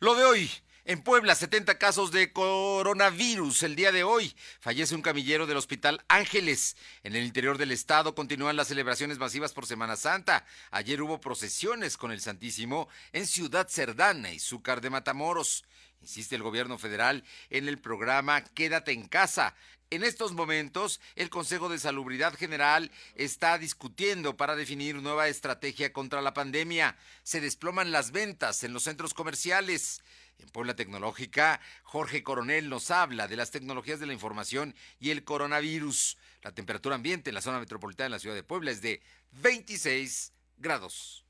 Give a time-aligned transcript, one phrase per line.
[0.00, 0.50] Lo de hoy.
[0.86, 4.34] En Puebla, 70 casos de coronavirus el día de hoy.
[4.58, 6.74] Fallece un camillero del Hospital Ángeles.
[7.02, 10.46] En el interior del estado continúan las celebraciones masivas por Semana Santa.
[10.70, 15.66] Ayer hubo procesiones con el Santísimo en Ciudad Cerdana y Zúcar de Matamoros.
[16.00, 19.54] Insiste el gobierno federal en el programa Quédate en casa.
[19.92, 26.22] En estos momentos, el Consejo de Salubridad General está discutiendo para definir nueva estrategia contra
[26.22, 26.96] la pandemia.
[27.24, 30.04] Se desploman las ventas en los centros comerciales.
[30.38, 35.24] En Puebla Tecnológica, Jorge Coronel nos habla de las tecnologías de la información y el
[35.24, 36.16] coronavirus.
[36.42, 39.02] La temperatura ambiente en la zona metropolitana de la ciudad de Puebla es de
[39.42, 41.24] 26 grados.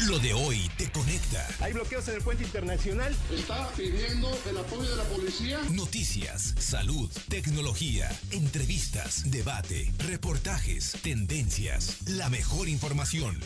[0.00, 1.46] Lo de hoy te conecta.
[1.60, 3.16] Hay bloqueos en el puente internacional.
[3.30, 5.60] Está pidiendo el apoyo de la policía.
[5.70, 13.40] Noticias, salud, tecnología, entrevistas, debate, reportajes, tendencias, la mejor información.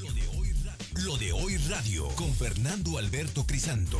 [0.00, 3.98] Lo de hoy radio, Lo de hoy radio con Fernando Alberto Crisanto.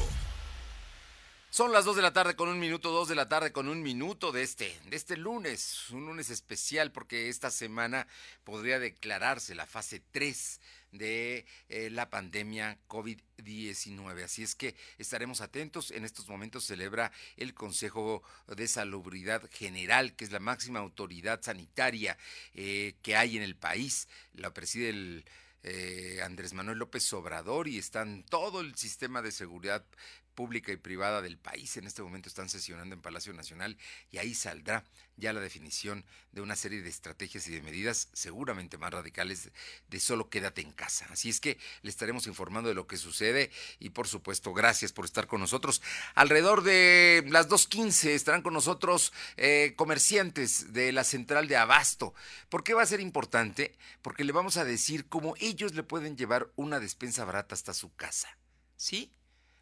[1.51, 3.83] Son las 2 de la tarde con un minuto, 2 de la tarde con un
[3.83, 8.07] minuto de este, de este lunes, un lunes especial porque esta semana
[8.43, 10.61] podría declararse la fase 3
[10.93, 14.25] de eh, la pandemia COVID-19.
[14.25, 15.91] Así es que estaremos atentos.
[15.91, 22.17] En estos momentos celebra el Consejo de Salubridad General, que es la máxima autoridad sanitaria
[22.55, 24.09] eh, que hay en el país.
[24.35, 25.25] La preside el
[25.65, 29.85] eh, Andrés Manuel López Obrador y están todo el sistema de seguridad
[30.35, 33.77] pública y privada del país en este momento están sesionando en Palacio Nacional
[34.11, 34.85] y ahí saldrá
[35.17, 39.51] ya la definición de una serie de estrategias y de medidas seguramente más radicales
[39.89, 41.07] de solo quédate en casa.
[41.11, 45.05] Así es que le estaremos informando de lo que sucede y por supuesto gracias por
[45.05, 45.83] estar con nosotros.
[46.15, 52.15] Alrededor de las 2.15 estarán con nosotros eh, comerciantes de la central de Abasto.
[52.49, 53.77] ¿Por qué va a ser importante?
[54.01, 57.95] Porque le vamos a decir cómo ellos le pueden llevar una despensa barata hasta su
[57.95, 58.37] casa.
[58.77, 59.13] ¿Sí?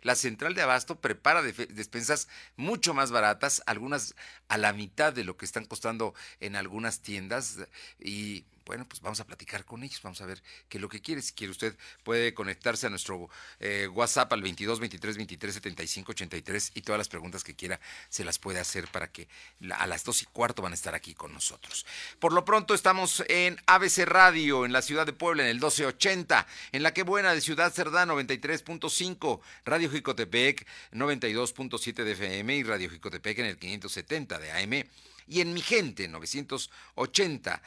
[0.03, 4.15] La central de abasto prepara despensas mucho más baratas, algunas
[4.49, 7.59] a la mitad de lo que están costando en algunas tiendas
[7.99, 11.01] y bueno, pues vamos a platicar con ellos, vamos a ver qué es lo que
[11.01, 11.23] quiere.
[11.23, 13.29] Si quiere usted puede conectarse a nuestro
[13.59, 18.25] eh, WhatsApp al 22 23 23 75 83 y todas las preguntas que quiera se
[18.25, 19.29] las puede hacer para que
[19.73, 21.87] a las dos y cuarto van a estar aquí con nosotros.
[22.19, 26.47] Por lo pronto estamos en ABC Radio en la ciudad de Puebla en el 1280,
[26.73, 32.91] en la que buena de Ciudad Cerdá 93.5, Radio Jicotepec 92.7 de FM y Radio
[32.91, 34.85] Jicotepec en el 570 de AM
[35.31, 37.63] y en Mi Gente 980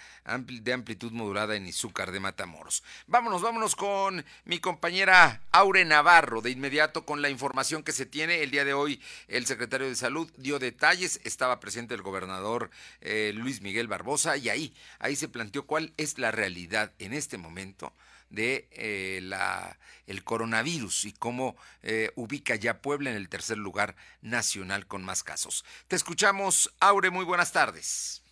[0.49, 2.83] de amplitud modulada en Izúcar de Matamoros.
[3.07, 8.43] Vámonos, vámonos con mi compañera Aure Navarro de inmediato con la información que se tiene.
[8.43, 12.69] El día de hoy el secretario de Salud dio detalles, estaba presente el gobernador
[12.99, 17.37] eh, Luis Miguel Barbosa y ahí, ahí se planteó cuál es la realidad en este
[17.37, 17.93] momento
[18.33, 19.77] de eh, la,
[20.07, 25.23] el coronavirus y cómo eh, ubica ya Puebla en el tercer lugar nacional con más
[25.23, 25.63] casos.
[25.87, 28.22] Te escuchamos, Aure, muy buenas tardes.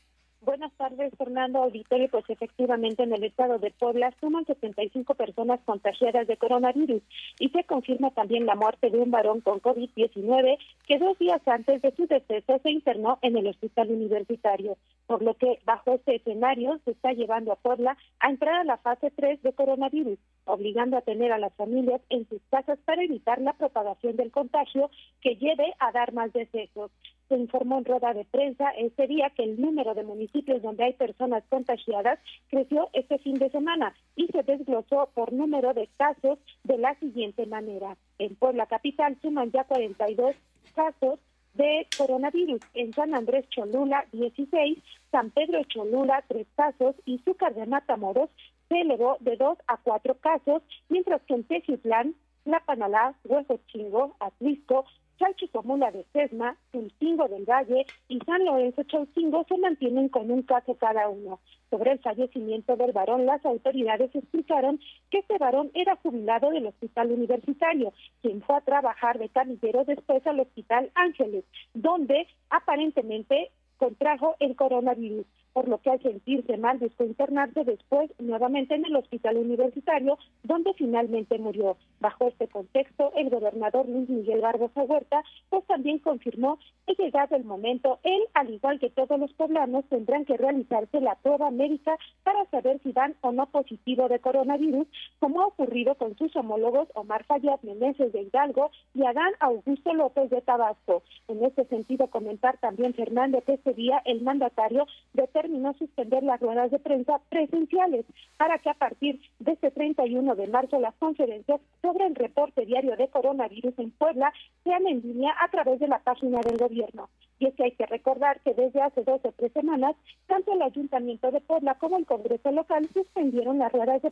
[0.43, 2.09] Buenas tardes, Fernando Auditorio.
[2.09, 7.03] Pues efectivamente en el estado de Puebla suman 75 personas contagiadas de coronavirus
[7.37, 10.57] y se confirma también la muerte de un varón con COVID-19
[10.87, 15.35] que dos días antes de su deceso se internó en el hospital universitario, por lo
[15.35, 19.43] que bajo este escenario se está llevando a Puebla a entrar a la fase 3
[19.43, 24.15] de coronavirus, obligando a tener a las familias en sus casas para evitar la propagación
[24.15, 24.89] del contagio
[25.21, 26.89] que lleve a dar más decesos
[27.31, 30.93] se informó en rueda de prensa ese día que el número de municipios donde hay
[30.93, 32.19] personas contagiadas
[32.49, 37.45] creció este fin de semana y se desglosó por número de casos de la siguiente
[37.45, 37.95] manera.
[38.19, 40.35] En Puebla Capital suman ya 42
[40.75, 41.19] casos
[41.53, 42.59] de coronavirus.
[42.73, 48.29] En San Andrés Cholula, 16, San Pedro Cholula, 3 casos y Zúcar de Matamoros
[48.67, 54.17] se elevó de 2 a 4 casos, mientras que en Tejitlán, La Panalá, Hueso Chingo,
[54.19, 54.83] Atlisco,
[55.21, 60.73] Chalchicomula de Sesma, Tulcingo del Valle y San Lorenzo Chalcingo se mantienen con un caso
[60.73, 61.39] cada uno.
[61.69, 64.79] Sobre el fallecimiento del varón, las autoridades explicaron
[65.11, 67.93] que este varón era jubilado del hospital universitario,
[68.23, 71.45] quien fue a trabajar de camillero después al hospital Ángeles,
[71.75, 78.75] donde aparentemente contrajo el coronavirus por lo que al sentirse mal buscó internarse después nuevamente
[78.75, 81.77] en el hospital universitario, donde finalmente murió.
[81.99, 87.43] Bajo este contexto, el gobernador Luis Miguel Barbosa Huerta pues también confirmó que llegado el
[87.43, 92.45] momento, él, al igual que todos los poblanos, tendrán que realizarse la prueba médica para
[92.45, 94.87] saber si dan o no positivo de coronavirus,
[95.19, 100.29] como ha ocurrido con sus homólogos Omar Fayad Meneses de Hidalgo y Adán Augusto López
[100.29, 101.03] de Tabasco.
[101.27, 106.39] En este sentido, comentar también, Fernando, que este día el mandatario de determinó suspender las
[106.39, 108.05] ruedas de prensa presenciales
[108.37, 112.95] para que a partir de este 31 de marzo las conferencias sobre el reporte diario
[112.95, 114.31] de coronavirus en Puebla
[114.63, 117.09] sean en línea a través de la página del gobierno.
[117.39, 119.95] Y es que hay que recordar que desde hace dos o tres semanas,
[120.27, 124.09] tanto el Ayuntamiento de Puebla como el Congreso local suspendieron las ruedas de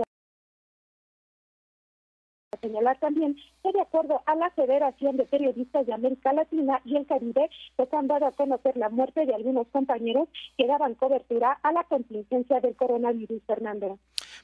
[2.57, 7.05] señalar también que de acuerdo a la Federación de Periodistas de América Latina y el
[7.05, 11.71] Caribe, pues han dado a conocer la muerte de algunos compañeros que daban cobertura a
[11.71, 13.99] la contingencia del coronavirus, Fernando.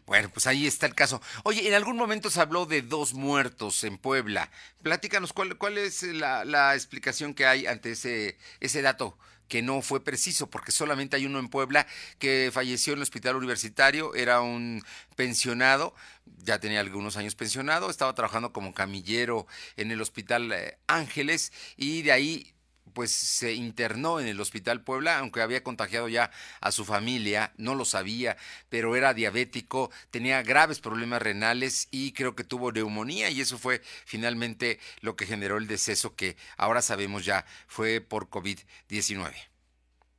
[0.05, 1.21] Bueno, pues ahí está el caso.
[1.43, 4.51] Oye, en algún momento se habló de dos muertos en Puebla.
[4.83, 9.17] Platícanos cuál, cuál es la, explicación que hay ante ese dato
[9.47, 11.87] que no fue preciso, porque solamente hay uno en Puebla
[12.19, 14.83] que falleció en el hospital universitario, era un
[15.15, 15.93] pensionado,
[16.37, 19.47] ya tenía algunos años pensionado, estaba trabajando como camillero
[19.77, 22.54] en el hospital eh, Ángeles y de ahí
[22.95, 26.31] pues se internó en el Hospital Puebla, aunque había contagiado ya
[26.61, 28.37] a su familia, no lo sabía,
[28.69, 33.83] pero era diabético, tenía graves problemas renales y creo que tuvo neumonía y eso fue
[34.05, 39.54] finalmente lo que generó el deceso que ahora sabemos ya fue por COVID-19.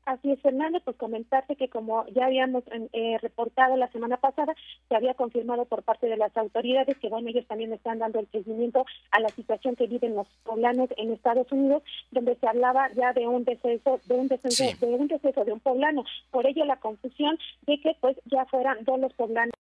[0.07, 2.63] Así es, Fernando, pues comentarte que como ya habíamos
[2.93, 4.55] eh, reportado la semana pasada,
[4.89, 8.29] se había confirmado por parte de las autoridades que, bueno, ellos también están dando el
[8.31, 11.83] seguimiento a la situación que viven los poblanos en Estados Unidos,
[12.13, 15.59] donde se hablaba ya de un deceso, de un deceso, de un deceso de un
[15.59, 16.05] poblano.
[16.31, 17.37] Por ello la confusión
[17.67, 19.55] de que pues ya fueran dos los poblanos.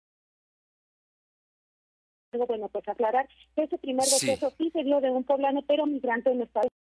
[2.32, 6.30] Bueno, pues aclarar que ese primer deceso sí, se dio de un poblano, pero migrante
[6.30, 6.73] en Estados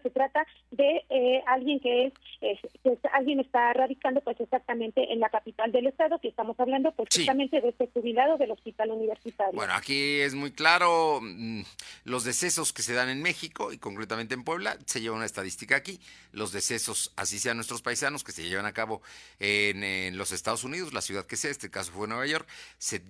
[0.00, 5.28] Se trata de eh, alguien que es, que alguien está radicando pues exactamente en la
[5.28, 9.52] capital del estado, que estamos hablando pues justamente de este jubilado del hospital universitario.
[9.54, 11.62] Bueno, aquí es muy claro mm,
[12.04, 15.76] los decesos que se dan en México y concretamente en Puebla, se lleva una estadística
[15.76, 16.00] aquí,
[16.32, 19.02] los decesos, así sean nuestros paisanos, que se llevan a cabo
[19.38, 22.46] en, los Estados Unidos, la ciudad que sea, este caso fue Nueva York,
[22.78, 23.00] se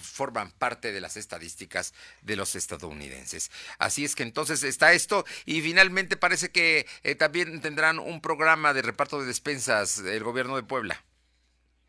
[0.00, 3.50] forman parte de las estadísticas de los estadounidenses.
[3.78, 8.22] Así es que entonces está esto y finalmente para parece que eh, también tendrán un
[8.22, 11.04] programa de reparto de despensas el gobierno de Puebla.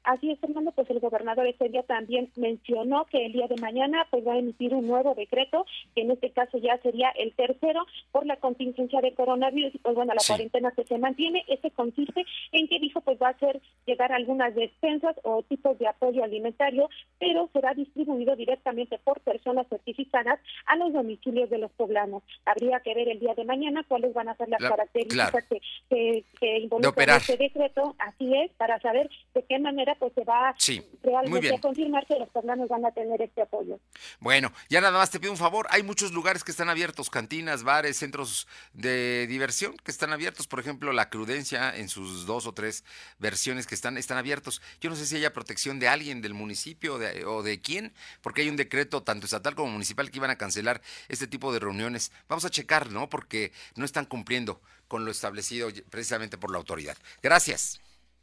[0.03, 4.05] Así es, Fernando, pues el gobernador ese día también mencionó que el día de mañana
[4.11, 5.65] pues va a emitir un nuevo decreto,
[5.95, 9.75] que en este caso ya sería el tercero por la contingencia de coronavirus.
[9.75, 13.27] Y pues bueno, la cuarentena que se mantiene, ese consiste en que dijo pues va
[13.27, 16.89] a hacer llegar algunas despensas o tipos de apoyo alimentario,
[17.19, 22.23] pero será distribuido directamente por personas certificadas a los domicilios de los poblanos.
[22.45, 25.45] Habría que ver el día de mañana cuáles van a ser las características
[25.89, 30.55] que, que, involucran este decreto, así es, para saber de qué manera pues se va
[31.01, 33.79] realmente a confirmar que los poblanos van a tener este apoyo.
[34.19, 37.63] Bueno, ya nada más te pido un favor, hay muchos lugares que están abiertos, cantinas,
[37.63, 42.53] bares, centros de diversión que están abiertos, por ejemplo, la Crudencia en sus dos o
[42.53, 42.83] tres
[43.19, 44.61] versiones que están, están abiertos.
[44.81, 48.49] Yo no sé si haya protección de alguien del municipio o de quién, porque hay
[48.49, 52.11] un decreto tanto estatal como municipal que iban a cancelar este tipo de reuniones.
[52.27, 53.09] Vamos a checar, ¿no?
[53.09, 56.97] Porque no están cumpliendo con lo establecido precisamente por la autoridad.
[57.21, 57.81] Gracias.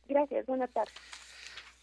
[0.08, 0.94] Gracias, buenas tardes.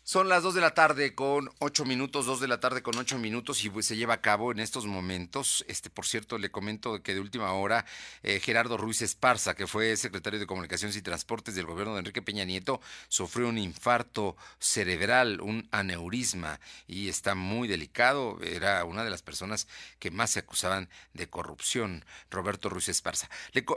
[0.09, 3.18] Son las 2 de la tarde con 8 minutos, 2 de la tarde con 8
[3.18, 5.65] minutos y pues se lleva a cabo en estos momentos.
[5.68, 7.86] Este, por cierto, le comento que de última hora
[8.24, 12.21] eh, Gerardo Ruiz Esparza, que fue secretario de Comunicaciones y Transportes del gobierno de Enrique
[12.21, 18.39] Peña Nieto, sufrió un infarto cerebral, un aneurisma y está muy delicado.
[18.42, 19.68] Era una de las personas
[20.00, 23.29] que más se acusaban de corrupción, Roberto Ruiz Esparza.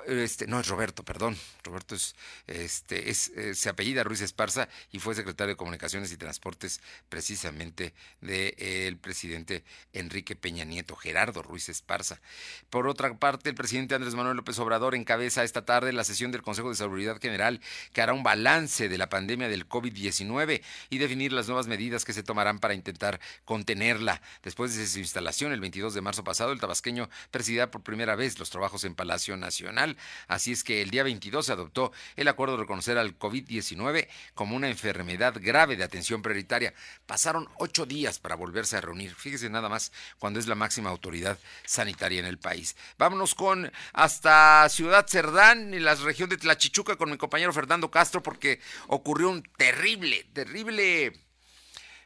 [0.07, 1.37] este, no es Roberto, perdón.
[1.65, 2.15] Roberto es,
[2.47, 7.93] este, es, eh, se apellida Ruiz Esparza y fue secretario de Comunicaciones y Transportes precisamente
[8.21, 12.21] del de, presidente Enrique Peña Nieto, Gerardo Ruiz Esparza.
[12.69, 16.43] Por otra parte, el presidente Andrés Manuel López Obrador encabeza esta tarde la sesión del
[16.43, 17.61] Consejo de Seguridad General
[17.93, 22.13] que hará un balance de la pandemia del COVID-19 y definir las nuevas medidas que
[22.13, 24.21] se tomarán para intentar contenerla.
[24.43, 28.39] Después de su instalación el 22 de marzo pasado, el tabasqueño presidirá por primera vez
[28.39, 29.97] los trabajos en Palacio Nacional.
[30.29, 34.57] Así es que el día 22 se adoptó el acuerdo de reconocer al COVID-19 como
[34.57, 36.75] una enfermedad grave de atención prioritaria.
[37.07, 39.15] Pasaron ocho días para volverse a reunir.
[39.15, 42.77] Fíjese nada más cuando es la máxima autoridad sanitaria en el país.
[42.99, 48.23] Vámonos con hasta Ciudad Cerdán, en la región de Tlachichuca, con mi compañero Fernando Castro,
[48.23, 51.13] porque ocurrió un terrible, terrible,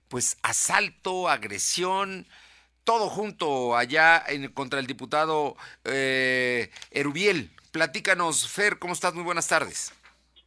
[0.09, 2.27] pues asalto, agresión
[2.85, 7.51] todo junto allá en, contra el diputado eh, Erubiel.
[7.73, 9.15] Platícanos, Fer, ¿cómo estás?
[9.15, 9.93] Muy buenas tardes.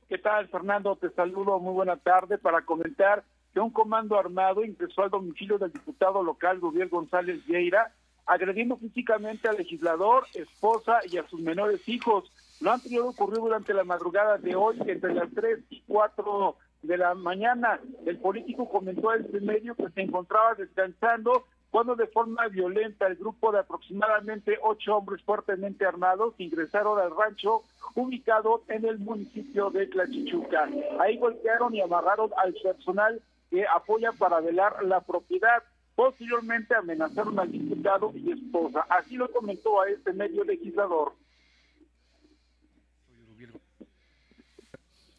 [0.08, 0.96] ¿Qué tal, Fernando?
[0.96, 3.26] Te saludo, muy buena tarde para comentar
[3.64, 7.94] un comando armado ingresó al domicilio del diputado local Gabriel González Vieira,
[8.26, 12.32] agrediendo físicamente al legislador, esposa y a sus menores hijos.
[12.60, 17.14] Lo anterior ocurrió durante la madrugada de hoy, entre las 3 y 4 de la
[17.16, 17.80] mañana.
[18.06, 23.16] El político comentó a este medio que se encontraba descansando cuando de forma violenta el
[23.16, 27.62] grupo de aproximadamente ocho hombres fuertemente armados ingresaron al rancho
[27.94, 30.70] ubicado en el municipio de Tlachichuca.
[31.00, 35.64] Ahí golpearon y amarraron al personal que apoya para velar la propiedad.
[35.96, 38.86] Posteriormente amenazaron al diputado y esposa.
[38.90, 41.14] Así lo comentó a este medio legislador.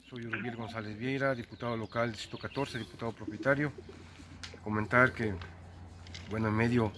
[0.08, 3.72] Soy Urubiel González Vieira, diputado local Distrito 14, diputado propietario.
[4.64, 5.34] Comentar que,
[6.30, 6.92] bueno, en medio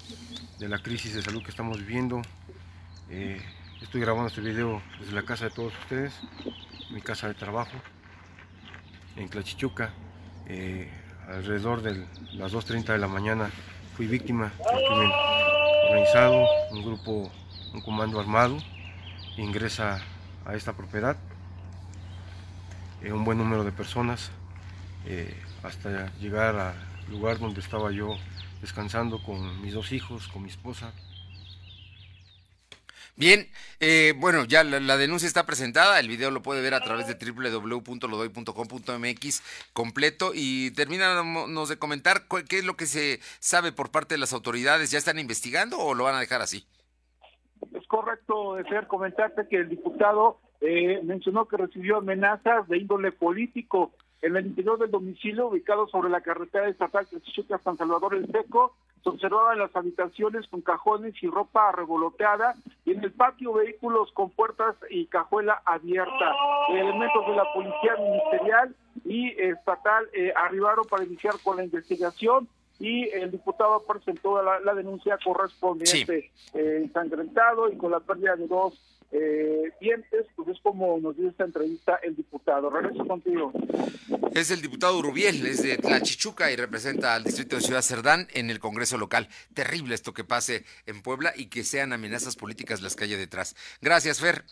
[0.61, 2.23] de la crisis de salud que estamos viviendo,
[3.09, 3.41] eh,
[3.83, 6.21] estoy grabando este video desde la casa de todos ustedes,
[6.93, 7.77] mi casa de trabajo,
[9.17, 9.93] en Clachichuca.
[10.47, 10.89] Eh,
[11.31, 13.51] alrededor de las 2.30 de la mañana
[13.97, 15.13] fui víctima de un crimen
[15.89, 17.31] organizado, un grupo,
[17.73, 18.59] un comando armado,
[19.37, 20.03] ingresa
[20.45, 21.17] a esta propiedad
[23.03, 24.31] eh, un buen número de personas
[25.07, 26.75] eh, hasta llegar al
[27.09, 28.17] lugar donde estaba yo
[28.61, 30.93] descansando con mis dos hijos, con mi esposa.
[33.17, 33.47] Bien,
[33.81, 37.15] eh, bueno, ya la, denuncia está presentada, el video lo puede ver a través de
[37.15, 40.33] www.lodoy.com.mx completo.
[40.35, 44.91] Y termínanos de comentar qué es lo que se sabe por parte de las autoridades,
[44.91, 46.65] ¿ya están investigando o lo van a dejar así?
[47.75, 53.93] Es correcto, ser comentarte que el diputado eh, mencionó que recibió amenazas de índole político
[54.23, 58.75] en el interior del domicilio ubicado sobre la carretera estatal Chichuca San Salvador el Seco.
[59.03, 64.29] Se observaban las habitaciones con cajones y ropa revoloteada y en el patio vehículos con
[64.31, 66.35] puertas y cajuela abierta.
[66.69, 72.47] Elementos de la policía ministerial y estatal eh, arribaron para iniciar con la investigación
[72.79, 78.47] y el diputado presentó la, la denuncia correspondiente eh, ensangrentado y con la pérdida de
[78.47, 78.79] dos
[79.13, 82.71] eh, dientes, pues es como nos dio esta entrevista el diputado.
[82.71, 83.53] Regreso contigo.
[84.35, 88.51] Es el diputado Rubiel, es de Tlachichuca y representa al distrito de Ciudad Cerdán en
[88.51, 89.29] el Congreso local.
[89.55, 93.57] Terrible esto que pase en Puebla y que sean amenazas políticas las que hay detrás.
[93.81, 94.45] Gracias, Fer.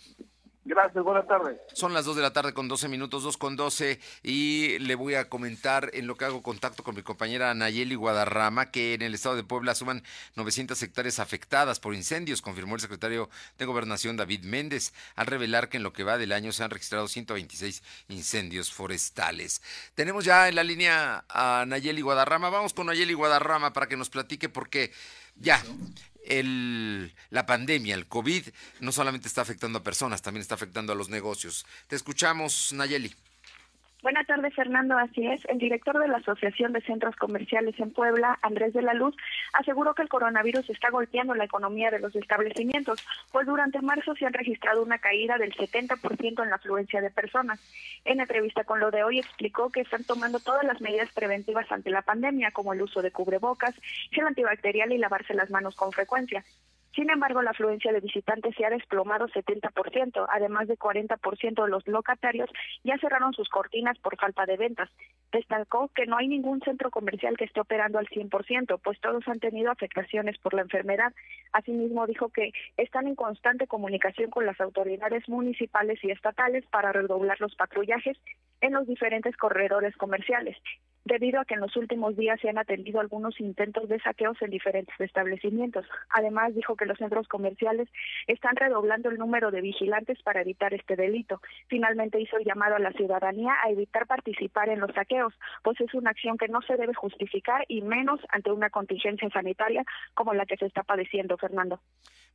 [0.69, 1.59] Gracias, buenas tardes.
[1.73, 5.15] Son las 2 de la tarde con 12 minutos, 2 con 12, y le voy
[5.15, 9.15] a comentar en lo que hago contacto con mi compañera Nayeli Guadarrama que en el
[9.15, 10.03] estado de Puebla suman
[10.37, 15.79] 900 hectáreas afectadas por incendios, confirmó el secretario de Gobernación David Méndez, al revelar que
[15.79, 19.63] en lo que va del año se han registrado 126 incendios forestales.
[19.95, 22.51] Tenemos ya en la línea a Nayeli Guadarrama.
[22.51, 24.93] Vamos con Nayeli Guadarrama para que nos platique porque
[25.41, 25.65] ya
[26.29, 28.49] el, la pandemia, el COVID,
[28.81, 31.67] no solamente está afectando a personas, también está afectando a los negocios.
[31.89, 33.15] Te escuchamos, Nayeli.
[34.01, 34.97] Buenas tardes, Fernando.
[34.97, 35.45] Así es.
[35.47, 39.17] El director de la Asociación de Centros Comerciales en Puebla, Andrés de la Luz,
[39.55, 44.25] aseguró que el coronavirus está golpeando la economía de los establecimientos, pues durante marzo se
[44.25, 47.61] han registrado una caída del 70% en la afluencia de personas.
[48.05, 51.91] En entrevista con lo de hoy explicó que están tomando todas las medidas preventivas ante
[51.91, 53.75] la pandemia, como el uso de cubrebocas,
[54.13, 56.45] gel antibacterial y lavarse las manos con frecuencia.
[56.99, 61.87] Sin embargo, la afluencia de visitantes se ha desplomado 70%, además de 40% de los
[61.87, 62.51] locatarios
[62.83, 64.91] ya cerraron sus cortinas por falta de ventas.
[65.31, 69.39] Destacó que no hay ningún centro comercial que esté operando al 100%, pues todos han
[69.39, 71.13] tenido afectaciones por la enfermedad.
[71.53, 77.41] Asimismo, dijo que están en constante comunicación con las autoridades municipales y estatales para redoblar
[77.41, 78.19] los patrullajes
[78.61, 80.57] en los diferentes corredores comerciales
[81.09, 84.51] debido a que en los últimos días se han atendido algunos intentos de saqueos en
[84.51, 85.87] diferentes establecimientos.
[86.11, 87.89] Además, dijo que los centros comerciales
[88.27, 91.41] están redoblando el número de vigilantes para evitar este delito.
[91.67, 95.35] Finalmente hizo el llamado a la ciudadanía a evitar participar en los saqueos,
[95.65, 99.85] pues es una acción que no se debe justificar y menos ante una contingencia sanitaria
[100.15, 101.81] como la que se está padeciendo, Fernando.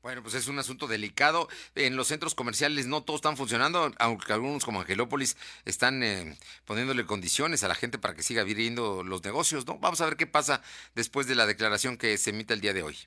[0.04, 1.48] Bueno, pues es un asunto delicado.
[1.76, 7.06] En los centros comerciales no todos están funcionando, aunque algunos como Angelópolis están eh, poniéndole
[7.06, 9.80] condiciones a la gente para que siga viviendo los negocios, ¿no?
[9.80, 10.62] Vamos a ver qué pasa
[10.94, 12.98] después de la declaración que se emite el día de hoy.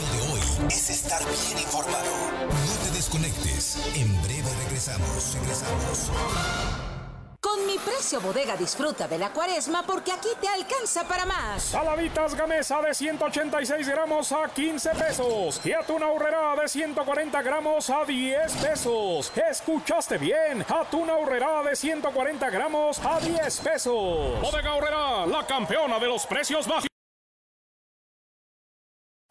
[0.00, 2.30] Lo de hoy es estar bien informado.
[2.48, 3.76] No te desconectes.
[3.96, 5.36] En breve regresamos.
[5.40, 6.85] Regresamos.
[7.56, 11.62] Con mi precio bodega disfruta de la cuaresma porque aquí te alcanza para más.
[11.62, 15.60] Saladitas gamesa de 186 gramos a 15 pesos.
[15.64, 19.32] Y atún aurrera de 140 gramos a 10 pesos.
[19.50, 20.66] ¿Escuchaste bien?
[20.68, 24.40] Atún aurrera de 140 gramos a 10 pesos.
[24.42, 26.95] Bodega aurrera, la campeona de los precios bajos.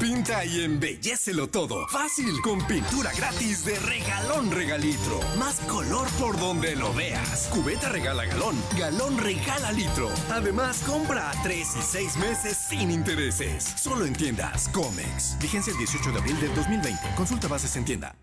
[0.06, 1.88] Pinta y embellecelo todo.
[1.88, 5.20] Fácil, con pintura gratis de regalón regalitro.
[5.40, 7.48] Más color por donde lo veas.
[7.52, 10.12] Cubeta regala galón, galón regala litro.
[10.30, 13.64] Además, compra a 3 y 6 meses sin intereses.
[13.64, 15.40] Solo en tiendas Comex.
[15.42, 17.02] Vigencia el 18 de abril del 2020.
[17.16, 18.16] Consulta bases en tienda.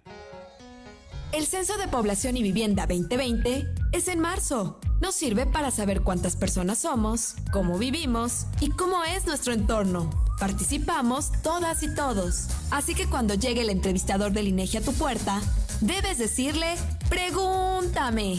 [1.33, 4.79] El Censo de Población y Vivienda 2020 es en marzo.
[5.01, 10.11] Nos sirve para saber cuántas personas somos, cómo vivimos y cómo es nuestro entorno.
[10.39, 12.49] Participamos todas y todos.
[12.71, 15.41] Así que cuando llegue el entrevistador del INEGI a tu puerta,
[15.81, 16.75] debes decirle,
[17.09, 18.39] pregúntame.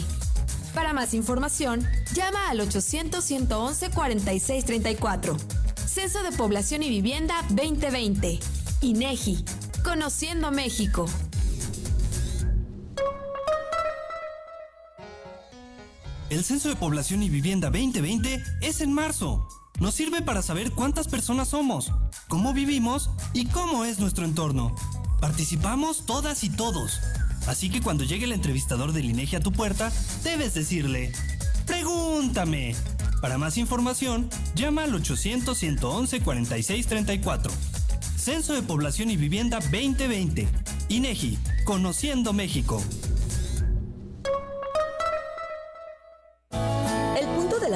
[0.72, 1.84] Para más información,
[2.14, 5.36] llama al 800-111-4634.
[5.84, 8.38] Censo de Población y Vivienda 2020.
[8.82, 9.44] INEGI.
[9.82, 11.06] Conociendo México.
[16.34, 19.46] El Censo de Población y Vivienda 2020 es en marzo.
[19.78, 21.92] Nos sirve para saber cuántas personas somos,
[22.26, 24.74] cómo vivimos y cómo es nuestro entorno.
[25.20, 26.98] Participamos todas y todos.
[27.46, 29.92] Así que cuando llegue el entrevistador del INEGI a tu puerta,
[30.24, 31.12] debes decirle,
[31.66, 32.74] pregúntame.
[33.22, 37.48] Para más información, llama al 800-111-4634.
[38.16, 40.48] Censo de Población y Vivienda 2020.
[40.88, 42.82] INEGI, Conociendo México.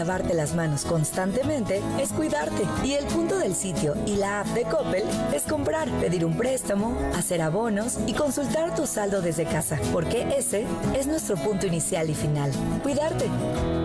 [0.08, 2.62] Lavarte las manos constantemente es cuidarte.
[2.82, 6.98] Y el punto del sitio y la app de Coppel es comprar, pedir un préstamo,
[7.14, 10.64] hacer abonos y consultar tu saldo desde casa, porque ese
[10.96, 12.50] es nuestro punto inicial y final.
[12.82, 13.26] Cuidarte.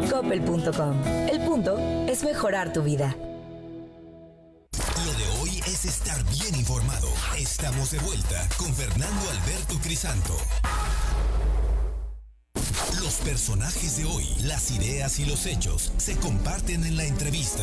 [0.10, 1.04] Coppel.com.
[1.30, 3.14] El punto es mejorar tu vida.
[5.06, 7.10] Lo de hoy es estar bien informado.
[7.38, 10.38] Estamos de vuelta con Fernando Alberto Crisanto.
[13.14, 17.62] Los personajes de hoy, las ideas y los hechos se comparten en la entrevista.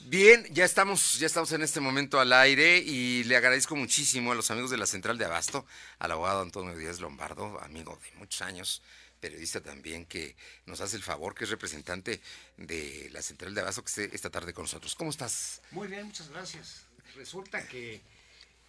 [0.00, 4.34] Bien, ya estamos, ya estamos en este momento al aire y le agradezco muchísimo a
[4.34, 5.64] los amigos de la Central de Abasto,
[6.00, 8.82] al abogado Antonio Díaz Lombardo, amigo de muchos años,
[9.20, 12.20] periodista también, que nos hace el favor, que es representante
[12.58, 14.94] de la Central de Abasto, que esté esta tarde con nosotros.
[14.94, 15.62] ¿Cómo estás?
[15.70, 16.82] Muy bien, muchas gracias.
[17.16, 18.02] Resulta que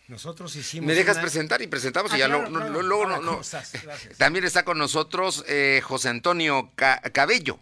[0.09, 0.87] nosotros hicimos.
[0.87, 3.21] Me dejas presentar y presentamos y ya luego no.
[3.21, 3.41] no,
[4.17, 7.59] También está con nosotros eh, José Antonio Cabello.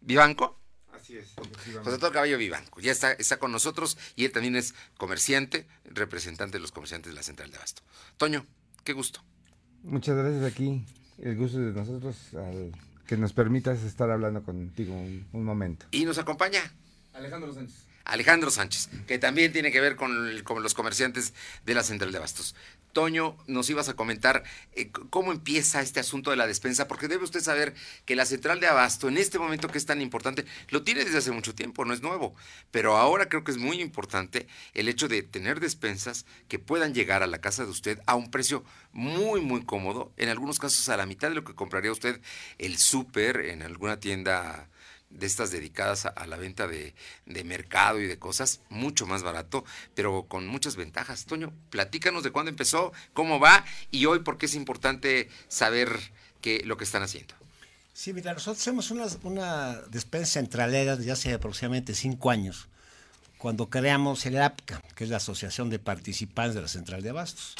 [0.00, 0.60] ¿Vivanco?
[0.92, 1.34] Así es.
[1.34, 2.80] José Antonio Cabello Vivanco.
[2.80, 7.16] Ya está, está con nosotros y él también es comerciante, representante de los comerciantes de
[7.16, 7.82] la Central de Abasto.
[8.16, 8.46] Toño,
[8.84, 9.20] qué gusto.
[9.82, 10.86] Muchas gracias aquí.
[11.18, 12.72] El gusto de nosotros al
[13.06, 15.86] que nos permitas estar hablando contigo un, un momento.
[15.90, 16.62] Y nos acompaña
[17.12, 17.93] Alejandro Sánchez.
[18.04, 21.32] Alejandro Sánchez, que también tiene que ver con, los comerciantes
[21.64, 22.54] de la Central de Abastos.
[22.92, 27.24] Toño, nos ibas a comentar eh, cómo empieza este asunto de la despensa, porque debe
[27.24, 30.82] usted saber que la Central de Abasto, en este momento que es tan importante, lo
[30.82, 32.36] tiene desde hace mucho tiempo, no es nuevo,
[32.70, 37.22] pero ahora creo que es muy importante el hecho de tener despensas que puedan llegar
[37.22, 40.96] a la casa de usted a un precio muy, muy cómodo, en algunos casos a
[40.96, 42.20] la mitad de lo que compraría usted
[42.58, 44.68] el súper en alguna tienda
[45.14, 46.94] de estas dedicadas a, la venta de,
[47.44, 51.24] mercado y de cosas, mucho más barato, pero con muchas ventajas.
[51.24, 55.88] Toño, platícanos de cuándo empezó, cómo va y hoy por qué es importante saber
[56.40, 57.34] qué, lo que están haciendo.
[57.92, 62.66] Sí, mira, nosotros hacemos una, una despensa centralera desde hace aproximadamente cinco años,
[63.38, 67.54] cuando creamos el APCA, que es la Asociación de Participantes de la Central de Abastos.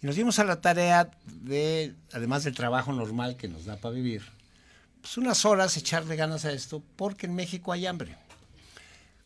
[0.00, 3.94] Y nos dimos a la tarea de, además del trabajo normal que nos da para
[3.94, 4.22] vivir,
[5.04, 8.16] pues, unas horas echarle ganas a esto porque en México hay hambre.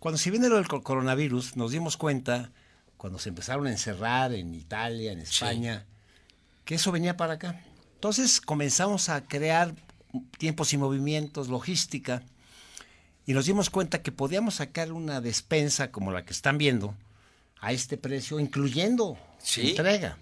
[0.01, 2.51] Cuando se viene lo del coronavirus, nos dimos cuenta,
[2.97, 5.87] cuando se empezaron a encerrar en Italia, en España,
[6.65, 7.63] que eso venía para acá.
[7.95, 9.73] Entonces comenzamos a crear
[10.37, 12.25] tiempos y movimientos, logística,
[13.25, 16.97] y nos dimos cuenta que podíamos sacar una despensa como la que están viendo
[17.61, 19.17] a este precio, incluyendo
[19.57, 20.19] entrega.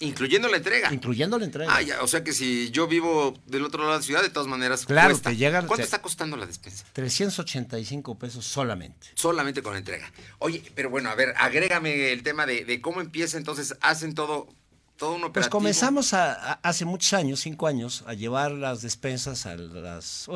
[0.00, 0.92] Incluyendo la entrega.
[0.92, 1.74] Incluyendo la entrega.
[1.74, 4.30] Ah, ya, o sea que si yo vivo del otro lado de la ciudad, de
[4.30, 4.84] todas maneras.
[4.86, 5.30] Claro, cuesta.
[5.30, 5.66] te llega.
[5.66, 6.84] ¿Cuánto está costando la despensa?
[6.92, 9.08] 385 pesos solamente.
[9.14, 10.12] Solamente con la entrega.
[10.38, 14.48] Oye, pero bueno, a ver, agrégame el tema de, de cómo empieza entonces, hacen todo.
[14.96, 19.44] Todo un Pues comenzamos a, a- hace muchos años, cinco años, a llevar las despensas
[19.44, 20.26] a las,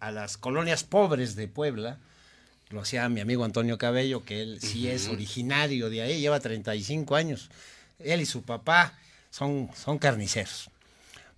[0.00, 1.98] a, las colonias pobres de Puebla.
[2.70, 7.16] Lo hacía mi amigo Antonio Cabello, que él sí es originario de ahí, lleva 35
[7.16, 7.50] años.
[7.98, 8.94] Él y su papá
[9.30, 10.70] son, son carniceros.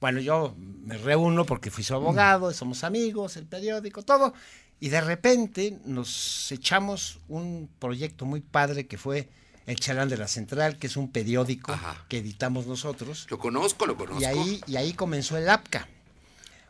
[0.01, 4.33] Bueno, yo me reúno porque fui su abogado, somos amigos, el periódico, todo.
[4.81, 9.29] Y de repente nos echamos un proyecto muy padre que fue
[9.67, 11.77] El Chalán de la Central, que es un periódico
[12.09, 13.27] que editamos nosotros.
[13.29, 14.21] Lo conozco, lo conozco.
[14.23, 15.89] Y ahí, y ahí comenzó el APCA.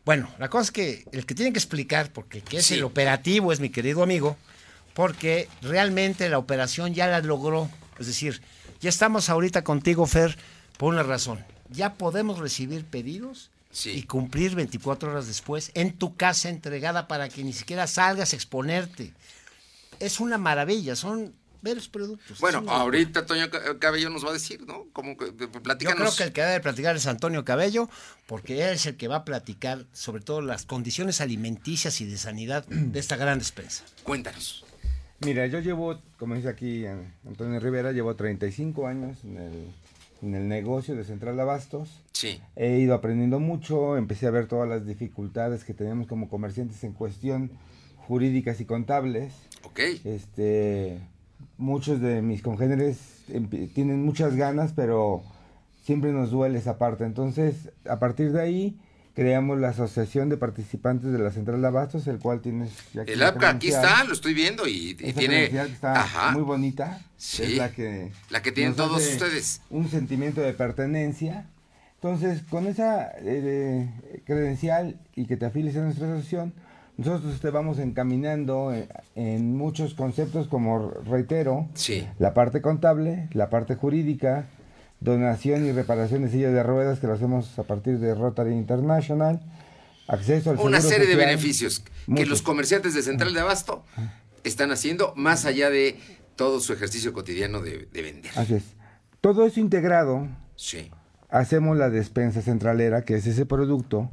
[0.06, 2.74] Bueno, la cosa es que el que tiene que explicar, porque el que es Sí.
[2.76, 4.38] el operativo es mi querido amigo,
[4.94, 7.68] porque realmente la operación ya la logró.
[7.98, 8.40] Es decir,
[8.80, 10.36] ya estamos ahorita contigo, Fer,
[10.76, 11.44] por una razón.
[11.70, 13.50] Ya podemos recibir pedidos
[13.84, 18.36] y cumplir 24 horas después en tu casa entregada para que ni siquiera salgas a
[18.36, 19.12] exponerte.
[20.00, 22.38] Es una maravilla, son veros productos.
[22.38, 24.86] Bueno, ahorita Toño Ca- Cabello nos va a decir, ¿no?
[24.92, 25.98] Como que Yo platícanos.
[25.98, 27.90] creo que el que debe platicar es Antonio Cabello,
[28.26, 32.16] porque él es el que va a platicar sobre todo las condiciones alimenticias y de
[32.16, 33.82] sanidad de esta gran despensa.
[34.04, 34.64] Cuéntanos.
[35.20, 36.84] Mira, yo llevo, como dice aquí
[37.26, 39.64] Antonio Rivera, llevo 35 años en el,
[40.22, 42.02] en el negocio de Central Abastos.
[42.12, 42.40] Sí.
[42.54, 46.92] He ido aprendiendo mucho, empecé a ver todas las dificultades que tenemos como comerciantes en
[46.92, 47.50] cuestión
[48.08, 49.34] jurídicas y contables.
[49.64, 49.80] Ok.
[50.04, 51.00] Este,
[51.58, 52.98] muchos de mis congéneres
[53.74, 55.22] tienen muchas ganas, pero
[55.84, 57.04] siempre nos duele esa parte.
[57.04, 58.80] Entonces, a partir de ahí,
[59.18, 62.70] creamos la Asociación de Participantes de la Central de Abastos, el cual tienes...
[62.94, 65.46] ya El APCA, aquí está, lo estoy viendo y, y tiene.
[65.46, 66.30] está Ajá.
[66.30, 67.00] muy bonita.
[67.16, 67.42] Sí.
[67.42, 69.60] Es la que, La que tienen todos ustedes.
[69.70, 71.46] Un sentimiento de pertenencia.
[71.96, 73.90] Entonces, con esa eh,
[74.24, 76.52] credencial y que te afilies a nuestra asociación,
[76.96, 82.06] nosotros te vamos encaminando en, en muchos conceptos, como reitero, Sí.
[82.20, 84.46] la parte contable, la parte jurídica,
[85.00, 89.40] donación y reparación de sillas de ruedas, que lo hacemos a partir de Rotary International,
[90.08, 91.82] acceso al Una serie de beneficios
[92.14, 93.84] que los comerciantes de Central de Abasto
[94.44, 95.98] están haciendo más allá de
[96.36, 98.30] todo su ejercicio cotidiano de, de vender.
[98.36, 98.64] Así es.
[99.20, 100.90] Todo eso integrado, Sí.
[101.28, 104.10] hacemos la despensa centralera, que es ese producto,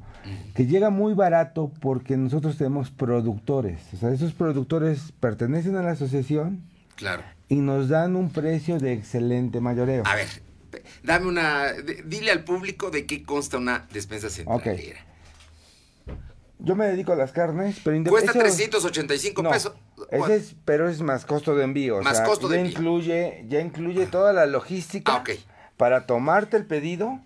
[0.56, 3.80] que llega muy barato porque nosotros tenemos productores.
[3.93, 6.63] O sea, esos productores pertenecen a la asociación
[6.95, 7.21] Claro.
[7.48, 10.02] y nos dan un precio de excelente mayoreo.
[10.08, 10.28] A ver,
[11.03, 11.73] dame una.
[11.73, 15.05] de- dile al público de qué consta una despensa centralera.
[16.59, 19.73] Yo me dedico a las carnes, pero Cuesta eso- 385 No, pesos.
[20.09, 21.97] ese es, pero es más costo de envío.
[21.97, 22.77] o Más sea, costo de ya envío.
[22.79, 25.23] Incluye, ya incluye toda la logística
[25.77, 27.19] para tomarte el pedido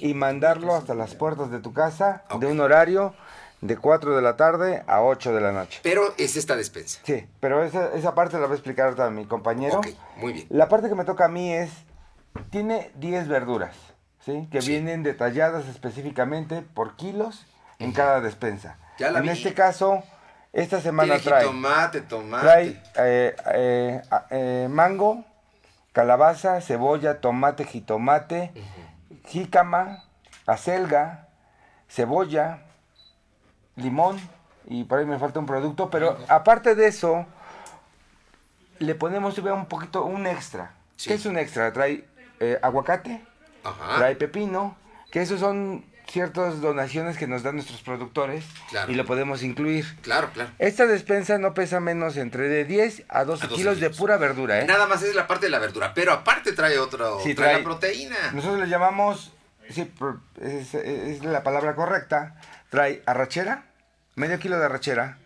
[0.00, 3.14] y mandarlo hasta las puertas de tu casa de un horario
[3.60, 5.78] de 4 de la tarde a 8 de la noche.
[5.82, 7.00] Pero es esta despensa.
[7.04, 9.78] Sí, pero esa, esa parte la va a explicar ahorita mi compañero.
[9.78, 9.88] Ok,
[10.18, 10.46] muy bien.
[10.50, 11.70] La parte que me toca a mí es,
[12.50, 13.74] tiene 10 verduras,
[14.24, 14.48] ¿sí?
[14.50, 17.46] Que vienen detalladas específicamente por kilos
[17.78, 18.76] en cada despensa.
[18.98, 19.30] Ya la en vi.
[19.30, 20.02] este caso,
[20.52, 22.42] esta semana Tiene trae, jitomate, tomate.
[22.44, 25.24] trae eh, eh, eh, mango,
[25.92, 28.52] calabaza, cebolla, tomate, jitomate,
[29.26, 30.04] jícama,
[30.46, 31.28] acelga,
[31.88, 32.62] cebolla,
[33.76, 34.18] limón
[34.66, 37.26] y por ahí me falta un producto, pero aparte de eso,
[38.78, 40.72] le ponemos un poquito, un extra.
[41.02, 41.72] ¿Qué es un extra?
[41.72, 42.04] Trae
[42.40, 43.20] eh, aguacate,
[43.64, 43.96] Ajá.
[43.98, 44.76] trae pepino,
[45.10, 48.90] que esos son ciertas donaciones que nos dan nuestros productores Claro.
[48.90, 49.84] y lo podemos incluir.
[50.00, 50.50] Claro, claro.
[50.58, 54.16] Esta despensa no pesa menos entre de 10 a 12, A 12 kilos, de pura
[54.16, 54.64] verdura, ¿eh?
[54.66, 57.20] Nada más es la parte de la verdura, pero aparte trae otro.
[57.20, 58.16] Sí, trae, trae- la proteína.
[58.32, 59.32] Nosotros le llamamos,
[59.68, 59.90] sí,
[60.40, 62.36] es, es la palabra correcta,
[62.70, 63.64] trae arrachera,
[64.14, 65.18] medio kilo de arrachera,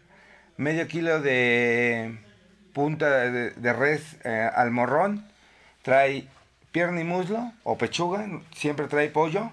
[0.56, 2.18] medio kilo de
[2.72, 5.28] punta de, de res eh, al morrón,
[5.82, 6.26] trae
[6.72, 9.50] pierna y muslo o pechuga, siempre trae pollo,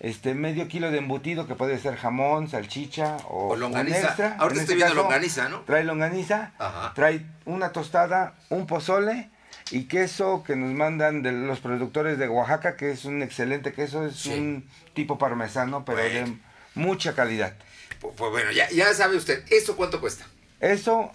[0.00, 3.98] este medio kilo de embutido que puede ser jamón, salchicha o, O longaniza.
[3.98, 4.36] un extra.
[4.38, 5.60] Ahorita En estoy este viendo caso, longaniza, ¿no?
[5.60, 6.92] Trae longaniza, Ajá.
[6.94, 9.30] trae una tostada, un pozole
[9.70, 14.04] y queso que nos mandan de los productores de Oaxaca, que es un excelente queso,
[14.06, 16.36] es un tipo parmesano, pero de
[16.74, 17.54] mucha calidad.
[18.00, 20.24] Pues, pues bueno, ya, ya sabe usted, ¿eso cuánto cuesta?
[20.60, 21.12] Eso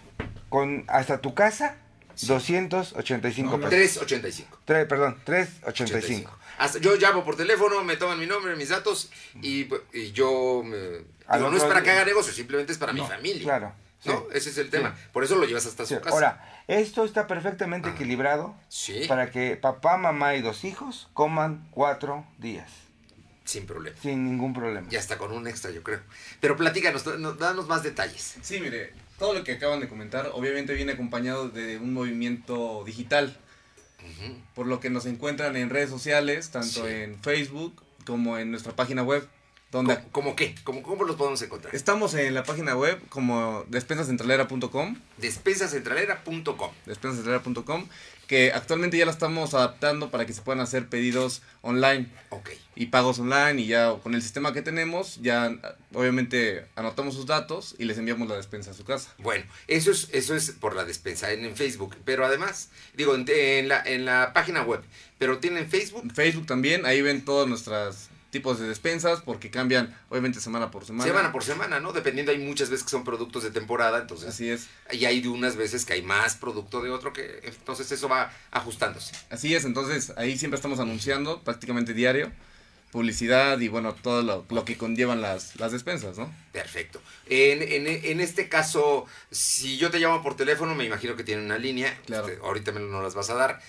[0.49, 1.75] con hasta tu casa,
[2.21, 3.69] 285 pesos.
[3.69, 4.57] 385.
[4.65, 6.37] Tres, perdón, 385.
[6.57, 9.09] Hasta, yo llamo por teléfono, me toman mi nombre, mis datos
[9.41, 13.01] y, y yo me, digo, no es para que haga negocio, simplemente es para mi
[13.01, 13.43] familia.
[13.43, 13.73] claro,
[14.05, 14.27] ¿No?
[14.33, 14.71] Ese es el sí.
[14.71, 14.95] tema.
[15.11, 16.13] Por eso lo llevas hasta Sí, su casa.
[16.13, 19.05] Ahora, esto está perfectamente equilibrado Sí.
[19.07, 22.69] para que papá, mamá y dos hijos coman cuatro días.
[23.45, 23.97] Sin problema.
[24.01, 24.87] Sin ningún problema.
[24.89, 25.99] Ya está con un extra, yo creo.
[26.39, 28.35] Pero platícanos, no- danos más detalles.
[28.41, 33.37] Sí, mire, todo lo que acaban de comentar obviamente viene acompañado de un movimiento digital,
[34.53, 36.91] por lo que nos encuentran en redes sociales, tanto Sí.
[36.93, 39.27] en Facebook como en nuestra página web.
[39.71, 40.55] Donde ¿Cómo qué?
[40.63, 41.75] ¿Cómo, ¿Cómo los podemos encontrar?
[41.75, 44.95] Estamos en la página web como despensacentralera.com.
[45.17, 46.71] Despensacentralera.com.
[46.85, 47.87] Despensacentralera.com,
[48.27, 52.07] que actualmente ya la estamos adaptando para que se puedan hacer pedidos online.
[52.29, 52.51] Ok.
[52.75, 55.55] Y pagos online y ya con el sistema que tenemos, ya
[55.93, 59.13] obviamente anotamos sus datos y les enviamos la despensa a su casa.
[59.19, 61.95] Bueno, eso es, eso es por la despensa en, en Facebook.
[62.03, 64.81] Pero además, digo, en, en la, en la página web.
[65.17, 66.11] Pero tienen Facebook.
[66.13, 71.05] Facebook también, ahí ven todos nuestros tipos de despensas porque cambian obviamente semana por semana.
[71.05, 71.93] Semana por semana, ¿no?
[71.93, 74.27] Dependiendo, hay muchas veces que son productos de temporada, entonces.
[74.27, 74.67] Así es.
[74.91, 77.39] Y hay de unas veces que hay más producto de otro que.
[77.43, 79.13] Entonces eso va ajustándose.
[79.29, 82.29] Así es, entonces ahí siempre estamos anunciando prácticamente diario
[82.91, 86.33] publicidad y bueno, todo lo, lo que conllevan las, las despensas, ¿no?
[86.53, 87.01] Perfecto.
[87.27, 91.43] En, en, en este caso, si yo te llamo por teléfono, me imagino que tienen
[91.43, 91.93] una línea.
[92.05, 92.29] Claro.
[92.29, 93.59] Este, ahorita me no las vas a dar.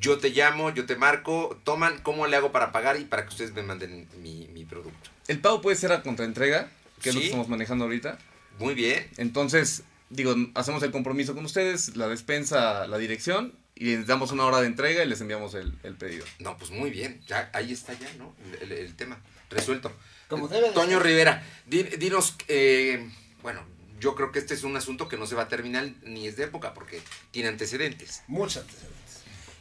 [0.00, 3.28] Yo te llamo, yo te marco, toman, ¿cómo le hago para pagar y para que
[3.28, 5.10] ustedes me manden mi, mi producto?
[5.28, 6.68] El pago puede ser a contraentrega,
[7.02, 8.18] que es lo que estamos manejando ahorita.
[8.58, 9.08] Muy bien.
[9.16, 14.44] Entonces, digo, hacemos el compromiso con ustedes, la despensa, la dirección, y les damos una
[14.44, 16.24] hora de entrega y les enviamos el, el pedido.
[16.40, 18.34] No, pues muy bien, ya ahí está ya, ¿no?
[18.60, 19.18] El, el- el tema
[19.50, 19.92] resuelto.
[20.28, 21.06] Como debe de Toño ser.
[21.06, 23.08] Rivera, di- dinos, eh,
[23.42, 23.62] bueno,
[24.00, 26.36] yo creo que este es un asunto que no se va a terminar ni es
[26.36, 27.00] de época porque
[27.30, 28.22] tiene antecedentes.
[28.26, 29.01] Muchos antecedentes.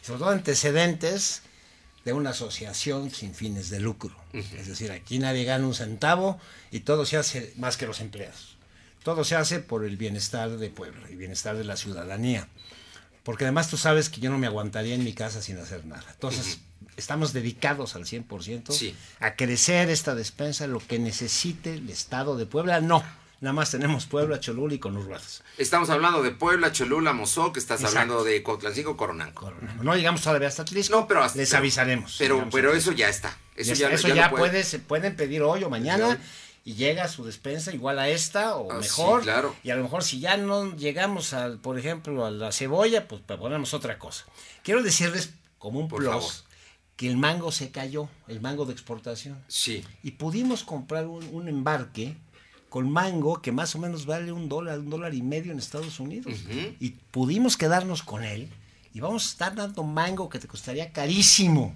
[0.01, 1.41] Sobre todo antecedentes
[2.05, 4.15] de una asociación sin fines de lucro.
[4.33, 6.39] Es decir, aquí nadie gana un centavo
[6.71, 8.57] y todo se hace más que los empleados.
[9.03, 12.47] Todo se hace por el bienestar de Puebla y bienestar de la ciudadanía.
[13.23, 16.05] Porque además tú sabes que yo no me aguantaría en mi casa sin hacer nada.
[16.11, 16.59] Entonces,
[16.97, 18.95] estamos dedicados al 100% Sí.
[19.19, 22.81] a crecer esta despensa, lo que necesite el Estado de Puebla.
[22.81, 23.03] No,
[23.41, 25.43] nada más tenemos Puebla, Cholula y conurbados.
[25.57, 27.99] Estamos hablando de Puebla, Cholula, Mozoc, estás Exacto.
[27.99, 29.51] hablando de Cotlancico, Coronanco.
[29.81, 30.95] No llegamos todavía hasta Atlisco.
[30.95, 32.15] No, pero hasta- les avisaremos.
[32.17, 33.37] Pero, pero a eso ya está.
[33.55, 36.19] Eso Ya ya, eso ya puede- puede, se pueden pedir hoy o mañana
[36.63, 39.21] y llega su despensa igual a esta o Ah, sí, mejor.
[39.23, 39.55] claro.
[39.63, 43.21] Y a lo mejor si ya no llegamos al, por ejemplo, a la cebolla, pues
[43.23, 44.25] ponemos otra cosa.
[44.63, 46.31] Quiero decirles como un Por plus favor.
[46.95, 49.43] que el mango se cayó, el mango de exportación.
[49.47, 49.83] Sí.
[50.03, 52.15] Y pudimos comprar un, un embarque
[52.71, 55.99] con mango que más o menos vale un dólar, un dólar y medio en Estados
[55.99, 56.33] Unidos.
[56.79, 58.47] Y pudimos quedarnos con él.
[58.93, 61.75] Y vamos a estar dando mango que te costaría carísimo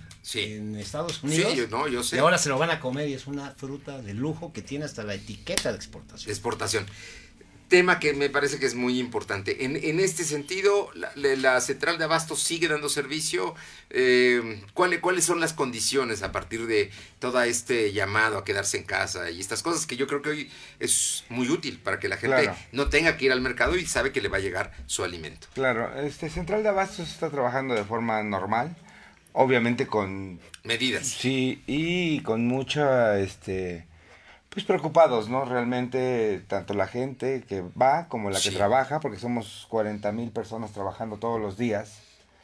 [0.55, 1.51] en Estados Unidos.
[1.51, 2.15] Sí, yo- no, yo sé.
[2.15, 4.85] Y ahora se lo van a comer y es una fruta de lujo que tiene
[4.85, 6.27] hasta la etiqueta de exportación.
[6.27, 6.85] de exportación.
[7.67, 9.65] Tema que me parece que es muy importante.
[9.65, 13.55] En, en este sentido, la, central de abasto sigue dando servicio.
[13.89, 18.83] Eh, ¿cuáles, ¿Cuáles son las condiciones a partir de todo este llamado a quedarse en
[18.83, 22.17] casa y estas cosas que yo creo que hoy es muy útil para que la
[22.17, 22.55] gente Claro.
[22.71, 25.47] no tenga que ir al mercado y sabe que le va a llegar su alimento?
[25.55, 28.75] Claro, este Central de Abastos está trabajando de forma normal,
[29.33, 31.07] obviamente con medidas.
[31.07, 33.87] Sí, y con mucha este
[34.55, 35.43] pues preocupados, ¿no?
[35.43, 38.49] Realmente tanto la gente que va como la Sí.
[38.51, 41.99] que trabaja, porque somos 40 mil personas trabajando todos los días.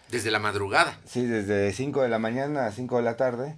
[0.10, 1.00] Desde la madrugada.
[1.06, 3.56] Sí, desde 5 de la mañana a 5 de la tarde.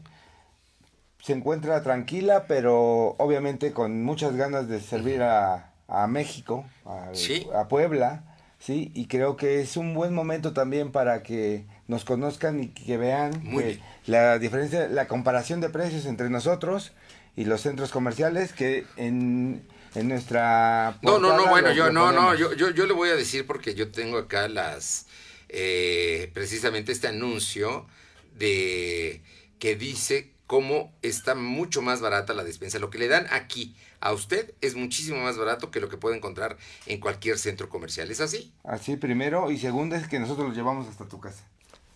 [1.20, 7.48] Se encuentra tranquila, pero obviamente con muchas ganas de servir a, a México, a, Sí.
[7.56, 8.24] a Puebla,
[8.60, 8.92] ¿sí?
[8.94, 13.32] Y creo que es un buen momento también para que nos conozcan y que vean
[13.42, 16.92] que la diferencia, la comparación de precios entre nosotros
[17.36, 20.98] y los centros comerciales que en, en nuestra...
[21.02, 23.16] No, no, no, bueno, lo- yo lo no, no, yo, yo, yo le voy a
[23.16, 25.08] decir porque yo tengo acá las,
[25.50, 27.88] eh, precisamente este anuncio
[28.36, 29.22] de
[29.60, 32.80] que dice cómo está mucho más barata la despensa.
[32.80, 36.18] Lo que le dan aquí a usted es muchísimo más barato que lo que puede
[36.18, 38.12] encontrar en cualquier centro comercial.
[38.12, 38.54] ¿Es así?
[38.64, 41.44] Así primero y segundo es que nosotros los llevamos hasta tu casa.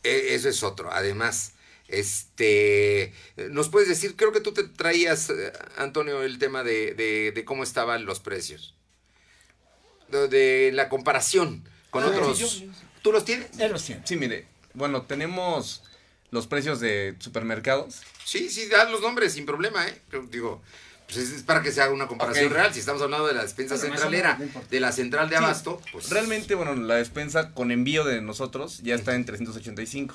[0.04, 0.90] E- Eso es otro.
[0.92, 1.54] Además,
[1.88, 3.14] este,
[3.50, 7.46] nos puedes decir, creo que tú te traías, eh, Antonio, el tema de, de- de
[7.46, 8.74] cómo estaban los precios.
[10.10, 12.38] De, de la comparación con Ah, otros.
[12.38, 12.72] sí, yo-
[13.02, 13.48] ¿Tú los tienes?
[13.60, 14.02] Él los tiene.
[14.06, 15.84] Sí, mire, bueno, tenemos
[16.32, 18.02] los precios de supermercados.
[18.26, 20.02] Sí, sí, da los nombres sin problema, ¿eh?
[20.30, 20.62] Digo,
[21.06, 22.74] Pues es, es para que se haga una comparación real.
[22.74, 25.82] Si estamos hablando de la despensa Bueno, centralera, no de la central de Sí, abasto,
[25.94, 30.14] pues Realmente, bueno, la despensa con envío de nosotros ya está en 385.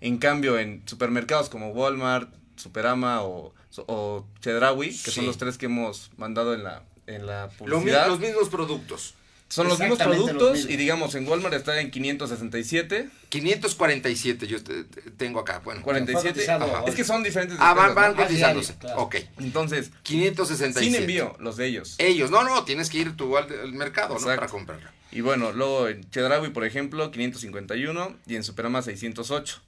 [0.00, 3.54] En cambio, en supermercados como Walmart, Superama o,
[3.86, 5.10] o Chedraui, que Sí.
[5.12, 8.06] son los tres que hemos mandado en la, en la lo publicidad.
[8.08, 9.14] los mismos productos.
[9.48, 10.72] Son los mismos los productos mismos.
[10.72, 13.08] y digamos en Walmart está en 567.
[13.30, 15.82] 547 yo te- te- tengo acá, bueno.
[15.82, 16.48] 47.
[16.48, 16.84] Ajá.
[16.86, 17.58] Es que son diferentes.
[17.60, 18.22] Ah, van, van ¿no?
[18.22, 18.76] cotizándose.
[18.96, 19.16] Ok.
[19.40, 20.84] Entonces, 567.
[20.86, 21.96] sin envío, los de ellos.
[21.98, 24.16] Ellos, no, no, tienes que ir tú al, al mercado.
[24.18, 24.88] Para comprarlo.
[25.12, 29.60] Y bueno, luego en Chedraui, por ejemplo, 551 y en Superama 608.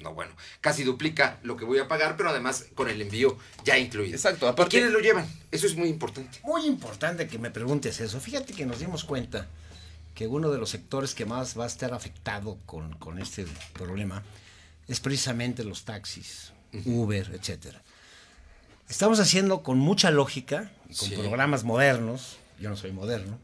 [0.00, 3.76] No, bueno, casi duplica lo que voy a pagar, pero además con el envío ya
[3.78, 4.14] incluido.
[4.14, 5.26] Exacto, ¿Y aparte- quiénes lo llevan?
[5.50, 6.38] Eso es muy importante.
[6.44, 8.20] Muy importante que me preguntes eso.
[8.20, 9.48] Fíjate que nos dimos cuenta
[10.14, 14.22] que uno de los sectores que más va a estar afectado con, con este problema
[14.86, 16.52] es precisamente los taxis,
[16.86, 17.82] Uber, etcétera.
[18.88, 21.16] Estamos haciendo con mucha lógica, con Sí.
[21.16, 23.36] programas modernos, yo no soy moderno,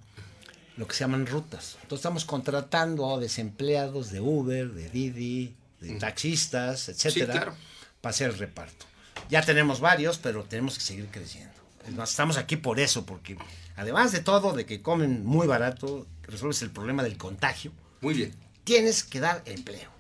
[0.76, 1.72] lo que se llaman rutas.
[1.82, 7.54] Entonces estamos contratando a desempleados de Uber, de Didi, de taxistas, etcétera, claro.
[8.00, 8.86] para hacer el reparto.
[9.30, 11.52] Ya tenemos varios, pero tenemos que seguir creciendo.
[11.86, 13.36] Es más, estamos aquí por eso, porque
[13.76, 17.72] además de todo, de que comen muy barato, resuelves el problema del contagio.
[18.00, 18.34] Muy bien.
[18.64, 19.90] Tienes que dar empleo.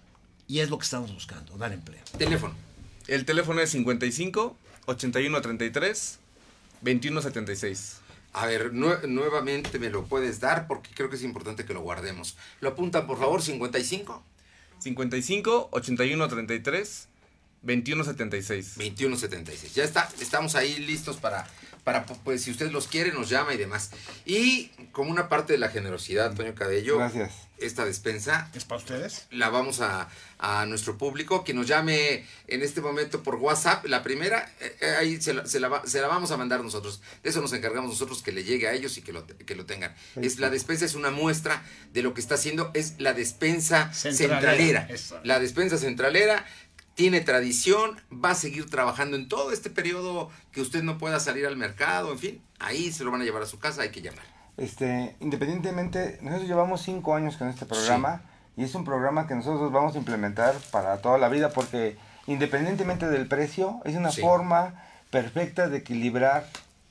[0.46, 2.02] Y es lo que estamos buscando, dar empleo.
[2.18, 2.54] Teléfono.
[3.06, 6.18] El teléfono es 55 81 33
[6.82, 7.96] 21 76.
[8.32, 11.82] A ver, nue- nuevamente me lo puedes dar porque creo que es importante que lo
[11.82, 12.36] guardemos.
[12.60, 13.42] ¿Lo apuntan, por favor?
[13.42, 14.22] 55
[14.84, 17.08] 55 81 33
[17.62, 18.74] 21 76.
[18.76, 19.74] 2176.
[19.74, 21.46] Ya está, estamos ahí listos para,
[21.84, 23.90] para, pues si usted los quiere, nos llama y demás.
[24.24, 27.32] Y como una parte de la generosidad, Antonio Cabello, Gracias.
[27.58, 29.26] esta despensa ¿Es para ustedes?
[29.30, 33.84] la vamos a, a nuestro público que nos llame en este momento por WhatsApp.
[33.86, 36.62] La primera, eh, eh, ahí se la, se la va- se la vamos a mandar
[36.62, 37.02] nosotros.
[37.22, 39.66] De eso nos encargamos nosotros, que le llegue a ellos y que lo, que lo
[39.66, 39.94] tengan.
[40.16, 44.88] Es, la despensa es una muestra de lo que está haciendo, es la despensa Centralera.
[45.22, 46.44] La despensa centralera
[46.94, 51.46] tiene tradición, va a seguir trabajando en todo este periodo que usted no pueda salir
[51.46, 54.00] al mercado, en fin, ahí se lo van a llevar a su casa, hay que
[54.02, 54.24] llamar.
[54.56, 58.22] Este, independientemente, nosotros llevamos cinco años con este programa
[58.56, 63.08] y es un programa que nosotros vamos a implementar para toda la vida porque independientemente
[63.08, 64.20] del precio, es una Sí.
[64.20, 66.48] forma perfecta de equilibrar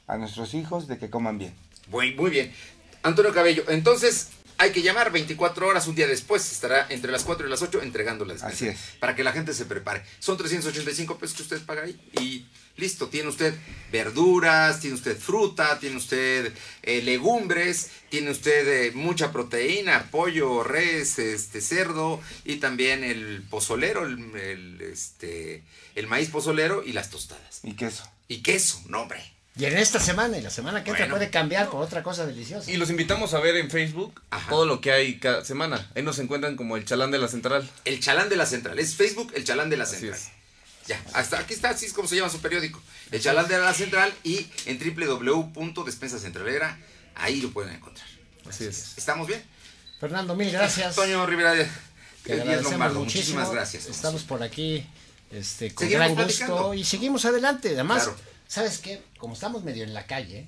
[0.08, 1.54] a nuestros hijos de que coman bien.
[1.90, 2.54] Muy, muy bien.
[3.02, 4.30] Antonio Cabello, entonces
[4.64, 7.82] hay que llamar 24 horas, un día después, estará entre las 4 y las 8
[7.84, 8.56] entregando la despensa.
[8.56, 8.96] Así es.
[9.00, 10.04] Para que la gente se prepare.
[10.20, 12.46] Son 385 pesos que usted paga ahí y
[12.78, 13.54] listo, tiene usted
[13.92, 21.20] verduras, tiene usted fruta, tiene usted eh, legumbres, tiene usted eh, mucha proteína, pollo, res,
[21.20, 25.64] este cerdo y también el pozolero, el, el, este,
[25.96, 27.60] el maíz pozolero y las tostadas.
[27.64, 28.10] Y queso.
[28.30, 29.33] Y queso, no hombre.
[29.56, 32.72] Y en esta semana y la semana que entra puede cambiar por otra cosa deliciosa.
[32.72, 35.90] Y los invitamos a ver en Facebook todo lo que hay cada semana.
[35.96, 37.70] Ahí nos encuentran como el chalán de la central.
[37.86, 38.80] El chalán de la central.
[38.80, 40.20] Es Facebook, el chalán de la Así central.
[40.20, 40.28] es.
[40.88, 42.82] Ya, hasta aquí está, así es como se llama su periódico.
[43.12, 46.78] El chalán de la central y en www.despensacentralera,
[47.16, 48.08] ahí lo pueden encontrar.
[48.50, 48.94] Así es.
[48.98, 49.42] ¿Estamos bien?
[50.00, 50.96] Fernando, mil gracias.
[50.96, 51.68] Toño Rivera de
[52.24, 53.40] Te agradecemos Lombardo, muchísimo.
[53.40, 53.86] muchísimas gracias.
[53.86, 54.86] Estamos por aquí
[55.32, 56.56] este, con Seguimos gran platicando.
[56.58, 57.70] gusto y seguimos adelante.
[57.70, 58.20] Además, Claro.
[58.54, 59.02] ¿Sabes qué?
[59.18, 60.48] Como estamos medio en la calle,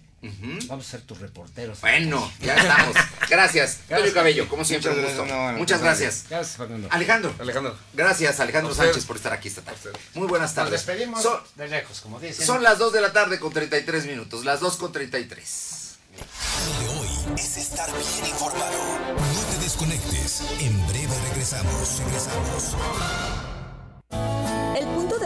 [0.68, 1.82] vamos a ser tus reporteros.
[1.82, 2.96] Bueno, ya estamos.
[3.30, 3.80] Gracias.
[3.90, 4.14] Gracias.
[4.14, 5.24] Cabello, como siempre, Muchas un gusto.
[5.24, 6.26] gracias, no, no, Muchas gracias.
[6.30, 6.88] Gracias, Fernando.
[6.92, 7.34] Alejandro.
[7.40, 7.78] Alejandro.
[7.94, 8.86] Gracias, Alejandro usted.
[8.86, 9.92] Sánchez, por estar aquí esta tarde.
[10.14, 10.86] Muy buenas Nos tardes.
[10.86, 12.46] despedimos Son, de lejos, como dicen.
[12.46, 14.46] son las 2 de la tarde con 33 minutos.
[14.46, 15.96] Las 2 con 33.
[16.16, 19.00] Lo de hoy es estar bien informado.
[19.34, 20.42] No te desconectes.
[20.60, 22.00] En breve regresamos.
[22.06, 22.76] Regresamos.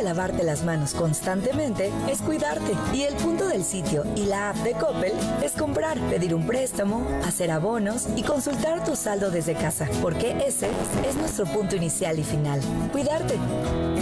[0.09, 2.73] Lavarte las manos constantemente es cuidarte.
[2.95, 7.07] Y el punto del sitio y la app de Coppel es comprar, pedir un préstamo,
[7.23, 9.87] hacer abonos y consultar tu saldo desde casa.
[10.01, 10.67] Porque ese
[11.07, 12.59] es nuestro punto inicial y final.
[12.91, 13.35] Cuidarte.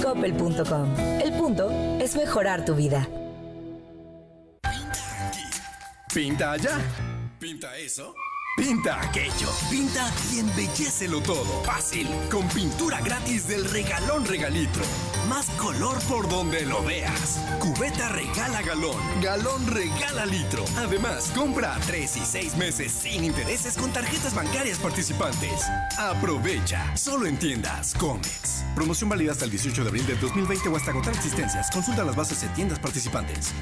[0.01, 0.97] Coppel.com.
[0.97, 3.05] El punto es mejorar tu vida.
[6.13, 6.79] Pinta allá.
[7.37, 8.15] Pinta eso.
[8.55, 9.49] Pinta aquello.
[9.69, 11.63] Pinta y embellecelo todo.
[11.65, 12.07] Fácil.
[12.31, 14.85] Con pintura gratis del regalón regalitro.
[15.27, 17.39] Más color por donde lo veas.
[17.59, 18.95] Cubeta regala galón.
[19.21, 20.63] Galón regala litro.
[20.77, 25.65] Además, compra a 3 y 6 meses sin intereses con tarjetas bancarias participantes.
[25.97, 26.95] Aprovecha.
[26.95, 28.63] Solo en tiendas Comex.
[28.75, 31.69] Promoción válida hasta el 18 de abril del 2020 o hasta agotar existencias.
[31.71, 33.53] Consulta las bases en tiendas participantes.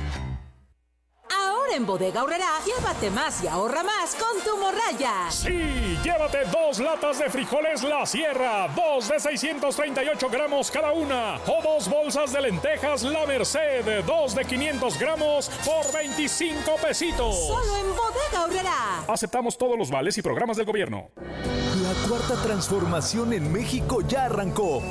[1.75, 5.29] En Bodega Aurrera, llévate más y ahorra más con tu morraya.
[5.29, 11.61] Sí, llévate dos latas de frijoles La Sierra, dos de 638 gramos cada una, o
[11.61, 17.35] dos bolsas de lentejas La Merced, dos de 500 gramos por 25 pesitos.
[17.45, 19.03] Solo en Bodega Aurrera.
[19.09, 21.09] Aceptamos todos los vales y programas del gobierno.
[21.17, 24.81] La cuarta transformación en México ya arrancó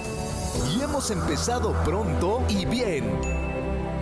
[0.76, 3.53] y hemos empezado pronto y bien.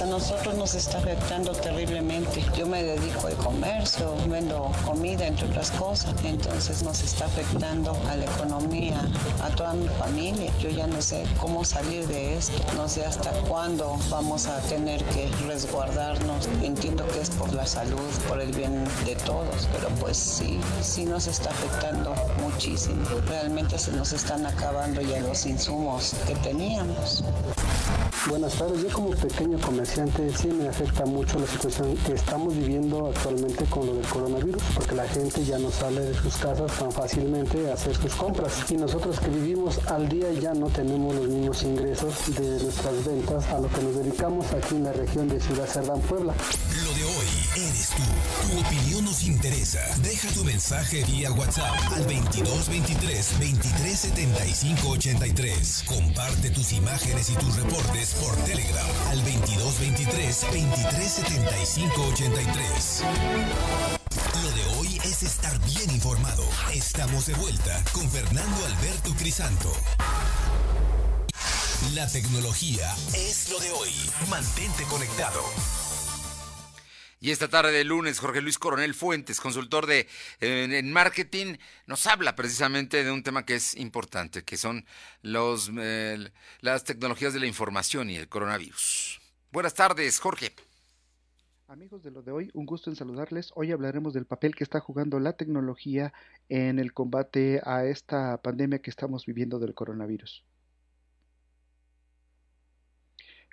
[0.00, 2.44] A nosotros nos está afectando terriblemente.
[2.56, 6.14] Yo me dedico al comercio, vendo comida, entre otras cosas.
[6.22, 9.00] Entonces nos está afectando a la economía,
[9.42, 10.52] a toda mi familia.
[10.60, 12.62] Yo ya no sé cómo salir de esto.
[12.76, 16.46] No sé hasta cuándo vamos a tener que resguardarnos.
[16.62, 21.06] Entiendo que es por la salud, por el bien de todos, pero pues sí, sí
[21.06, 23.02] nos está afectando muchísimo.
[23.26, 27.24] Realmente se nos están acabando ya los insumos que teníamos.
[28.28, 33.06] Buenas tardes, yo como pequeño comerciante sí me afecta mucho la situación que estamos viviendo
[33.06, 36.90] actualmente con lo del coronavirus, porque la gente ya no sale de sus casas tan
[36.90, 38.52] fácilmente a hacer sus compras.
[38.68, 43.46] Y nosotros que vivimos al día ya no tenemos los mismos ingresos de nuestras ventas
[43.48, 46.34] a lo que nos dedicamos aquí en la región de Ciudad Cerdán, Puebla.
[47.96, 49.80] Tu opinión nos interesa.
[50.02, 55.84] Deja tu mensaje vía WhatsApp al 2223 2375 83.
[55.86, 63.02] Comparte tus imágenes y tus reportes por Telegram al 2223 2375 83.
[64.42, 66.44] Lo de hoy es estar bien informado.
[66.74, 69.72] Estamos de vuelta con Fernando Alberto Crisanto.
[71.94, 73.92] La tecnología es lo de hoy.
[74.28, 75.40] Mantente conectado.
[77.26, 80.06] Y esta tarde de lunes, Jorge Luis Coronel Fuentes, consultor de
[80.40, 81.56] eh, en marketing,
[81.88, 84.84] nos habla precisamente de un tema que es importante, que son
[85.22, 89.20] los, eh, las tecnologías de la información y el coronavirus.
[89.50, 90.52] Buenas tardes, Jorge.
[91.66, 93.50] Amigos de lo de hoy, un gusto en saludarles.
[93.56, 96.12] Hoy hablaremos del papel que está jugando la tecnología
[96.48, 100.44] en el combate a esta pandemia que estamos viviendo del coronavirus.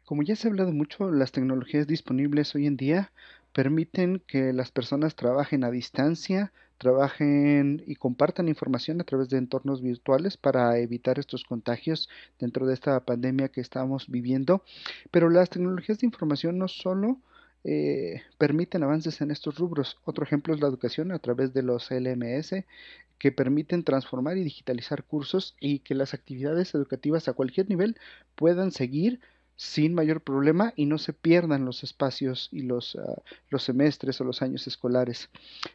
[0.06, 3.12] Como ya se ha hablado mucho, las tecnologías disponibles hoy en día
[3.54, 9.82] permiten que las personas trabajen a distancia, trabajen y compartan información a través de entornos
[9.82, 14.64] virtuales para evitar estos contagios dentro de esta pandemia que estamos viviendo.
[15.12, 17.20] Pero las tecnologías de información no solo
[17.64, 19.98] eh, permiten avances en estos rubros.
[20.04, 22.66] Otro ejemplo es la educación a través de los LMS
[23.18, 27.96] que permiten transformar y digitalizar cursos y que las actividades educativas a cualquier nivel
[28.36, 29.22] puedan seguir
[29.56, 34.24] sin mayor problema y no se pierdan los espacios y los, uh, los semestres o
[34.24, 35.30] los años escolares.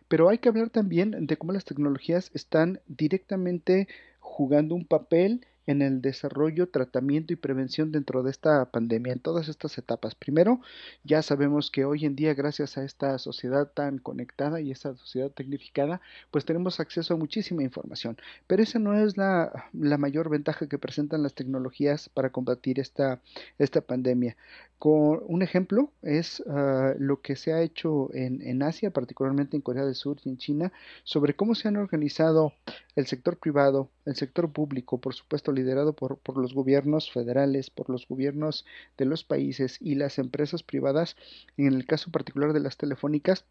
[0.08, 3.88] Pero hay que hablar también de cómo las tecnologías están directamente
[4.20, 9.48] jugando un papel en el desarrollo, tratamiento y prevención dentro de esta pandemia, en todas
[9.48, 10.14] estas etapas.
[10.14, 10.60] Primero,
[11.04, 15.30] ya sabemos que hoy en día, gracias a esta sociedad tan conectada y esta sociedad
[15.30, 16.00] tecnificada,
[16.30, 18.16] pues tenemos acceso a muchísima información.
[18.46, 23.20] Pero esa no es la, mayor ventaja que presentan las tecnologías para combatir esta,
[23.58, 24.36] esta pandemia.
[24.78, 29.60] Con un ejemplo es uh, lo que se ha hecho en, en Asia, particularmente en
[29.60, 32.52] Corea del Sur y en China, sobre cómo se han organizado
[32.94, 37.90] el sector privado, el sector público, por supuesto liderado por, por, los gobiernos federales, por
[37.90, 38.64] los gobiernos
[38.96, 41.16] de los países y las empresas privadas,
[41.56, 43.44] en el caso particular de las telefónicas,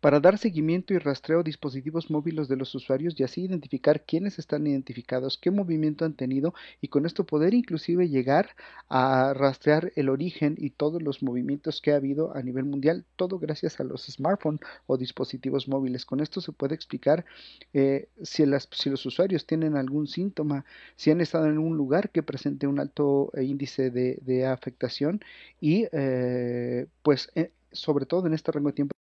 [0.00, 4.38] para dar seguimiento y rastreo a dispositivos móviles de los usuarios y así identificar quiénes
[4.38, 8.50] están identificados, qué movimiento han tenido y con esto poder inclusive llegar
[8.88, 13.38] a rastrear el origen y todos los movimientos que ha habido a nivel mundial, todo
[13.38, 16.04] gracias a los smartphones o dispositivos móviles.
[16.06, 17.24] Con esto se puede explicar
[17.72, 20.64] eh, si, los usuarios tienen algún síntoma,
[20.96, 25.20] si han estado en un lugar que presente un alto índice de, de afectación
[25.60, 29.01] y eh, pues eh, sobre todo en este rango de tiempo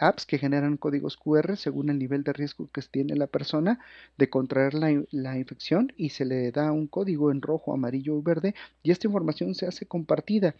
[0.00, 3.78] apps que generan códigos QR según el nivel de riesgo que tiene la persona
[4.16, 4.90] de contraer la,
[5.38, 9.54] infección y se le da un código en rojo, amarillo y verde y esta información
[9.54, 10.54] se hace compartida.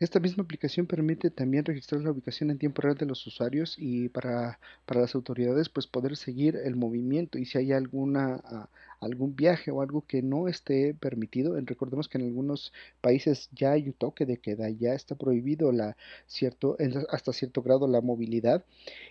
[0.00, 4.08] Esta misma aplicación permite también registrar la ubicación en tiempo real de los usuarios y
[4.08, 8.68] para, para las autoridades pues poder seguir el movimiento y si hay alguna ah,
[9.00, 11.58] algún viaje o algo que no esté permitido.
[11.60, 15.96] Recordemos que en algunos países ya hay un toque de queda, ya está prohibido la
[16.26, 16.76] cierto
[17.10, 18.64] hasta cierto grado la movilidad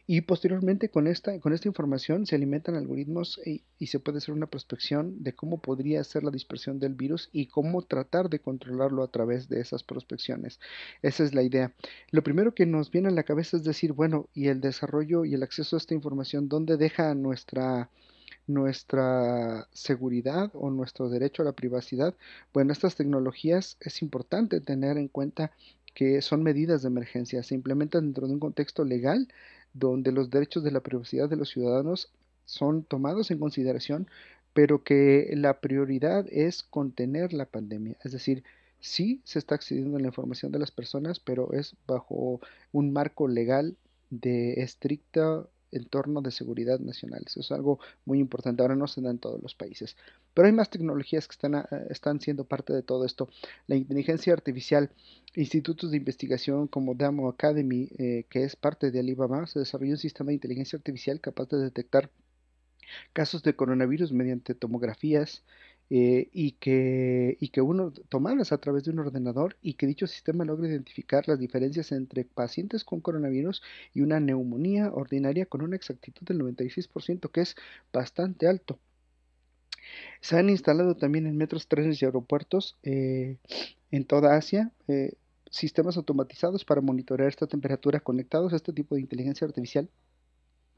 [0.05, 4.33] y posteriormente con esta con esta información se alimentan algoritmos y, y se puede hacer
[4.33, 9.03] una prospección de cómo podría ser la dispersión del virus y cómo tratar de controlarlo
[9.03, 10.59] a través de esas prospecciones.
[11.01, 11.73] Esa es la idea.
[12.11, 15.33] Lo primero que nos viene a la cabeza es decir, bueno, y el desarrollo y
[15.33, 17.89] el acceso a esta información, ¿dónde deja nuestra
[18.47, 22.15] nuestra seguridad o nuestro derecho a la privacidad.
[22.53, 25.51] Bueno, estas tecnologías es importante tener en cuenta
[25.93, 29.27] que son medidas de emergencia, se implementan dentro de un contexto legal
[29.73, 32.11] donde los derechos de la privacidad de los ciudadanos
[32.45, 34.07] son tomados en consideración,
[34.53, 38.43] pero que la prioridad es contener la pandemia, es decir,
[38.79, 42.39] sí se está accediendo a la información de las personas, pero es bajo
[42.71, 43.75] un marco legal
[44.09, 47.24] de estricta entorno de seguridad nacional.
[47.26, 48.61] Eso es algo muy importante.
[48.61, 49.95] Ahora no se da en todos los países.
[50.34, 53.30] Pero hay más tecnologías que están, ah, están siendo parte de todo esto.
[53.68, 54.91] La inteligencia artificial,
[55.36, 59.97] institutos de investigación como Damo Academy, eh, que es parte de Alibaba, se desarrolló un
[59.97, 62.09] sistema de inteligencia artificial capaz de detectar
[63.13, 65.43] casos de coronavirus mediante tomografías
[65.89, 70.05] eh, y, que, y que uno tomadas a través de un ordenador y que dicho
[70.05, 73.61] sistema logre identificar las diferencias entre pacientes con coronavirus
[73.93, 77.55] y una neumonía ordinaria con una exactitud del 96%, que es
[77.93, 78.79] bastante alto.
[80.19, 83.38] Se han instalado también en metros, trenes y aeropuertos eh,
[83.91, 85.13] en toda Asia eh,
[85.49, 89.89] sistemas automatizados para monitorear esta temperatura conectados a este tipo de inteligencia artificial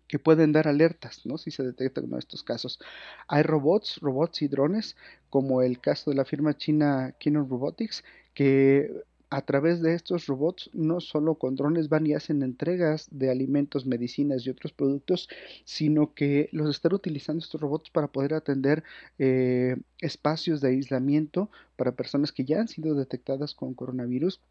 [0.10, 1.38] que pueden dar alertas, ¿no?
[1.38, 2.80] Si se detecta uno de estos casos.
[3.28, 4.98] Hay robots, robots y drones,
[5.30, 8.04] como el caso de la firma china Canon Robotics,
[8.34, 8.92] que
[9.30, 13.86] a través de estos robots no solo con drones van y hacen entregas de alimentos,
[13.86, 15.30] medicinas y otros productos,
[15.66, 18.84] sino que los están utilizando estos robots para poder atender
[19.20, 24.42] eh, espacios de aislamiento para personas que ya han sido detectadas con coronavirus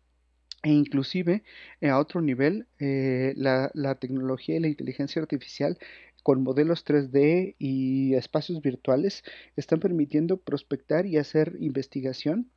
[0.62, 1.44] e inclusive
[1.80, 5.78] eh, a otro nivel eh, la, la, tecnología y la inteligencia artificial
[6.22, 9.22] con modelos 3D y espacios virtuales
[9.56, 12.50] están permitiendo prospectar y hacer investigación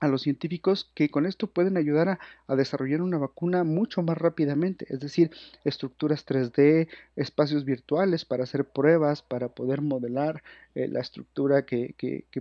[0.00, 2.18] a los científicos que con esto pueden ayudar
[2.48, 5.30] a, desarrollar una vacuna mucho más rápidamente, es decir,
[5.64, 10.42] estructuras 3D, espacios virtuales para hacer pruebas, para poder modelar
[10.74, 11.94] eh, la estructura que,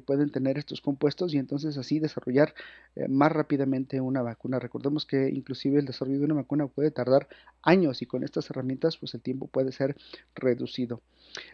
[0.06, 2.54] pueden tener estos compuestos y entonces así desarrollar
[2.96, 4.60] eh, más rápidamente una vacuna.
[4.60, 7.28] Recordemos que inclusive el desarrollo de una vacuna puede tardar
[7.64, 9.96] años y con estas herramientas pues el tiempo puede ser
[10.36, 11.02] reducido.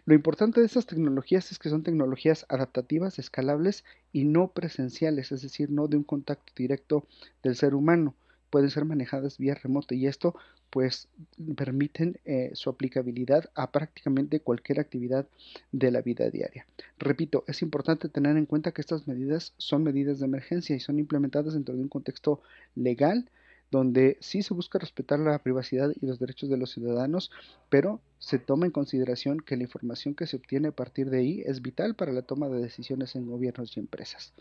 [0.04, 5.42] Lo importante de estas tecnologías es que son tecnologías adaptativas, escalables y no presenciales, es
[5.42, 7.06] decir, no de un contacto directo
[7.42, 8.14] del ser humano.
[8.50, 10.34] Pueden ser manejadas vía remota y esto
[10.72, 11.06] pues
[11.54, 15.26] permiten eh, su aplicabilidad a prácticamente cualquier actividad
[15.70, 16.66] de la vida diaria.
[16.98, 20.98] Repito, es importante tener en cuenta que estas medidas son medidas de emergencia y son
[20.98, 22.40] implementadas dentro de un contexto
[22.74, 23.28] legal,
[23.70, 27.30] donde sí se busca respetar la privacidad y los derechos de los ciudadanos,
[27.68, 31.42] pero se toma en consideración que la información que se obtiene a partir de ahí
[31.44, 34.32] es vital para la toma de decisiones en gobiernos y empresas.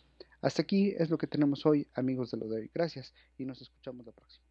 [0.41, 2.69] Hasta aquí es lo que tenemos hoy, amigos de lo de.
[2.73, 4.50] Gracias y nos escuchamos la próxima.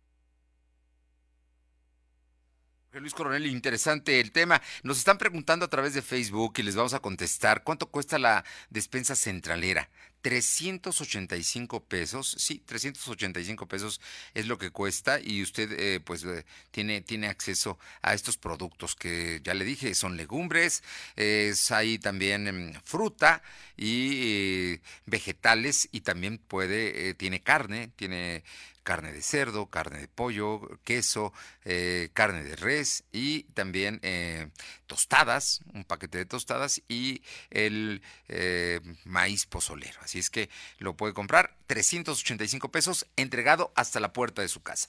[2.99, 4.61] Luis Coronel, interesante el tema.
[4.83, 8.45] Nos están preguntando a través de Facebook y les vamos a contestar cuánto cuesta la
[8.69, 9.89] despensa centralera.
[10.23, 14.01] 385 pesos, sí, 385 pesos
[14.35, 18.97] es lo que cuesta y usted eh, pues eh, tiene, tiene acceso a estos productos
[18.97, 20.83] que ya le dije, son legumbres,
[21.17, 23.43] es ahí también em, fruta
[23.79, 28.43] y eh, vegetales y también puede, tiene carne, tiene
[28.91, 31.33] carne de cerdo, carne de pollo, queso,
[31.65, 34.49] eh, carne de res y también eh,
[34.89, 40.01] tostadas, un paquete de tostadas y el eh, maíz pozolero.
[40.03, 44.89] Así es que lo puede comprar 385 pesos entregado hasta la puerta de su casa.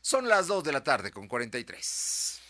[0.00, 2.40] Son las 2 de la tarde con 43.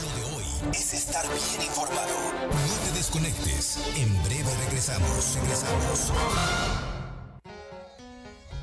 [0.00, 2.32] Lo de hoy es estar bien informado.
[2.48, 3.76] No te desconectes.
[3.94, 5.34] En breve regresamos.
[5.34, 6.87] Regresamos.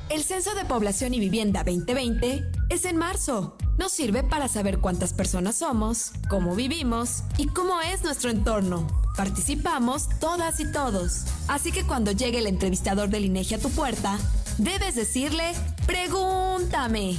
[0.08, 3.56] El Censo de Población y Vivienda 2020 es en marzo.
[3.76, 8.86] Nos sirve para saber cuántas personas somos, cómo vivimos y cómo es nuestro entorno.
[9.16, 11.24] Participamos todas y todos.
[11.48, 14.16] Así que cuando llegue el entrevistador del INEGI a tu puerta,
[14.58, 15.54] debes decirle,
[15.86, 17.16] pregúntame.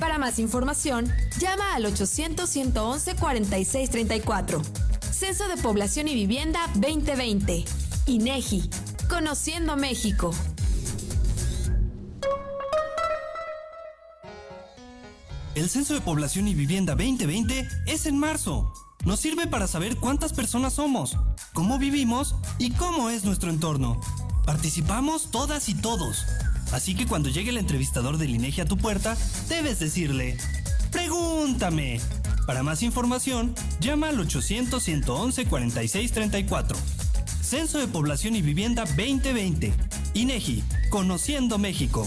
[0.00, 4.62] Para más información, llama al 800-111-4634.
[5.12, 7.66] Censo de Población y Vivienda 2020.
[8.06, 8.70] INEGI.
[9.10, 10.30] Conociendo México.
[15.56, 18.74] El Censo de Población y Vivienda 2020 es en marzo.
[19.06, 21.16] Nos sirve para saber cuántas personas somos,
[21.54, 23.98] cómo vivimos y cómo es nuestro entorno.
[24.44, 26.26] Participamos todas y todos.
[26.72, 29.16] Así que cuando llegue el entrevistador del INEGI a tu puerta,
[29.48, 30.36] debes decirle,
[30.92, 32.02] pregúntame.
[32.46, 36.76] Para más información, llama al 800-111-4634.
[37.40, 39.72] Censo de Población y Vivienda 2020.
[40.12, 42.06] INEGI, Conociendo México.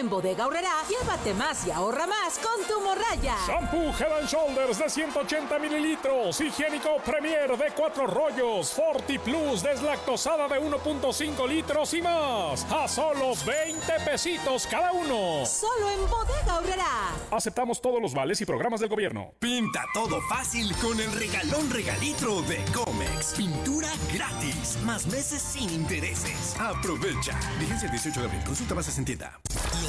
[0.00, 3.36] En Bodega Horrera, llévate más y ahorra más con tu morraya.
[3.46, 6.40] Shampoo Head and Shoulders de 180 mililitros.
[6.40, 8.72] Higiénico Premier de 4 rollos.
[8.72, 12.64] Forti Plus deslactosada de 1.5 litros y más.
[12.72, 15.44] A solo 20 pesitos cada uno.
[15.44, 17.10] Solo en Bodega Horrera.
[17.30, 19.34] Aceptamos todos los vales y programas del gobierno.
[19.38, 23.34] Pinta todo fácil con el regalón regalitro de Comex.
[23.36, 26.58] Pintura gratis, más meses sin intereses.
[26.58, 27.38] Aprovecha.
[27.58, 28.44] Vigencia el 18 de abril.
[28.46, 29.38] Consulta bases en tienda.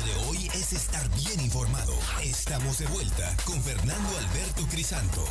[0.06, 1.94] De hoy es estar bien informado.
[2.24, 5.24] Estamos de vuelta con Fernando Alberto Crisanto.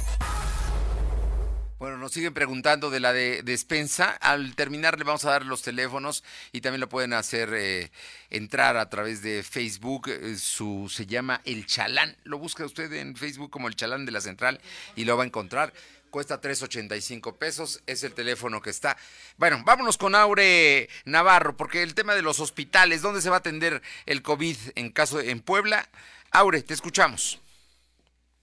[1.81, 4.11] Bueno, nos siguen preguntando de la de despensa.
[4.21, 7.91] Al terminar le vamos a dar los teléfonos y también lo pueden hacer eh,
[8.29, 10.09] entrar a través de Facebook.
[10.09, 12.17] Eh, Su se llama El Chalán.
[12.23, 14.61] Lo busca usted en Facebook como El Chalán de la Central
[14.95, 15.73] y lo va a encontrar.
[16.11, 18.97] Cuesta 3.85 pesos, es el teléfono que está.
[19.37, 23.39] Bueno, vámonos con Aure Navarro, porque el tema de los hospitales, ¿dónde se va a
[23.39, 25.89] atender el COVID en caso en Puebla?
[26.33, 27.41] Aure, te escuchamos.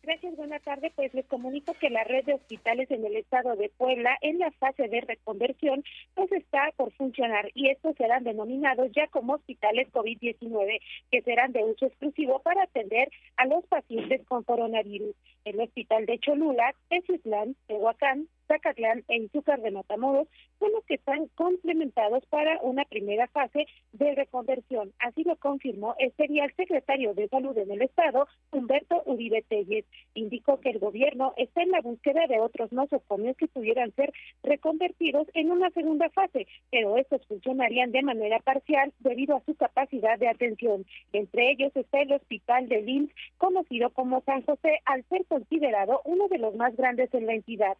[0.07, 0.89] Gracias, buena tarde.
[0.95, 4.51] Pues les comunico que la red de hospitales en el estado de Puebla, en la
[4.51, 5.83] fase de reconversión,
[6.15, 10.79] pues está por funcionar y estos serán denominados ya como hospitales COVID-19,
[11.11, 15.13] que serán de uso exclusivo para atender a los pacientes con coronavirus.
[15.43, 20.27] El hospital de Cholula, Teciutlán, Tehuacán, Zacatlán e Izúcar de Matamoros
[20.59, 24.93] son los que están complementados para una primera fase de reconversión.
[24.99, 29.85] Así lo confirmó este día el secretario de Salud en el Estado, Humberto Uribe Telles.
[30.13, 35.27] Indicó que el gobierno está en la búsqueda de otros nosocomios que pudieran ser reconvertidos
[35.33, 40.29] en una segunda fase, pero estos funcionarían de manera parcial debido a su capacidad de
[40.29, 40.85] atención.
[41.13, 46.27] Entre ellos está el Hospital de IMSS, conocido como San José, al ser considerado uno
[46.27, 47.77] de los más grandes en la entidad.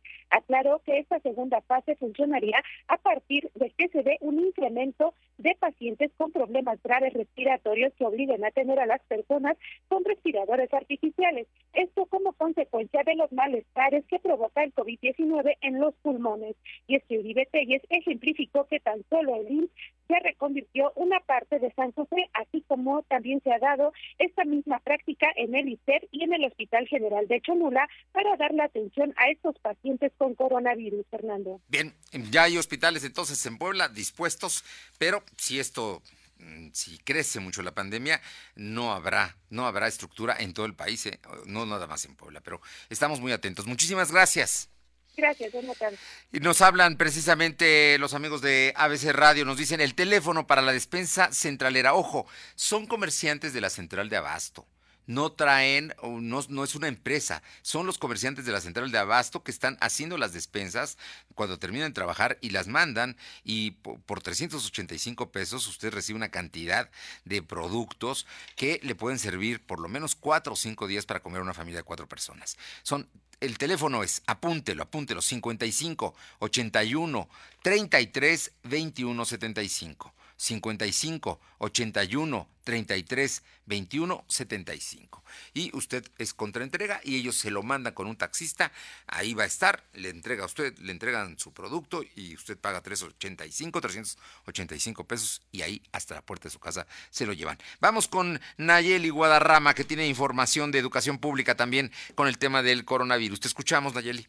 [0.58, 5.56] Aclaró que esta segunda fase funcionaría a partir de que se dé un incremento de
[5.60, 9.56] pacientes con problemas graves respiratorios que obliguen a tener a las personas
[9.88, 11.46] con respiradores artificiales.
[11.74, 16.56] Esto como consecuencia de los malestares que provoca el COVID-19 en los pulmones.
[16.88, 19.72] Y es que Uribe Telles ejemplificó que tan solo el IMSS
[20.08, 24.80] se reconvirtió una parte de San José, así como también se ha dado esta misma
[24.80, 29.14] práctica en el ICER y en el Hospital General de Cholula para dar la atención
[29.18, 31.62] a estos pacientes con coronavirus, Fernando.
[31.68, 31.94] Bien,
[32.32, 34.64] ya hay hospitales entonces en Puebla dispuestos,
[34.98, 36.02] pero si esto
[36.40, 38.22] mm, si crece mucho la pandemia,
[38.56, 42.42] no habrá, no habrá estructura en todo el país, eh, no nada más en Puebla,
[42.42, 43.66] pero estamos muy atentos.
[43.66, 44.70] Muchísimas gracias.
[45.18, 46.00] Gracias, buenas tardes.
[46.32, 50.72] Y nos hablan precisamente los amigos de ABC Radio, nos dicen el teléfono para la
[50.72, 51.96] despensa centralera.
[51.96, 54.68] Ojo, son comerciantes de la central de Abasto.
[55.08, 59.44] No traen, o no, es una empresa, son los comerciantes de la central de Abasto
[59.44, 60.98] que están haciendo las despensas
[61.34, 66.30] cuando terminan de trabajar y las mandan y po- por 385 pesos usted recibe una
[66.30, 66.90] cantidad
[67.26, 71.40] de productos que le pueden servir por lo menos cuatro o cinco días para comer
[71.40, 72.58] a una familia de cuatro personas.
[72.84, 77.30] Son el teléfono es, apúntelo, apúntelo, 55 81
[77.62, 80.14] 33 21 75.
[80.38, 85.24] 55 81 33 21 75.
[85.54, 88.72] Y usted es contraentrega y ellos se lo mandan con un taxista.
[89.08, 92.82] Ahí va a estar, le entrega a usted, le entregan su producto y usted paga
[92.82, 97.58] 385, 385 pesos y ahí hasta la puerta de su casa se lo llevan.
[97.80, 102.86] Vamos con Nayeli Guadarrama que tiene información de educación pública también con el tema del
[102.86, 103.40] coronavirus.
[103.40, 104.28] Te escuchamos, Nayeli.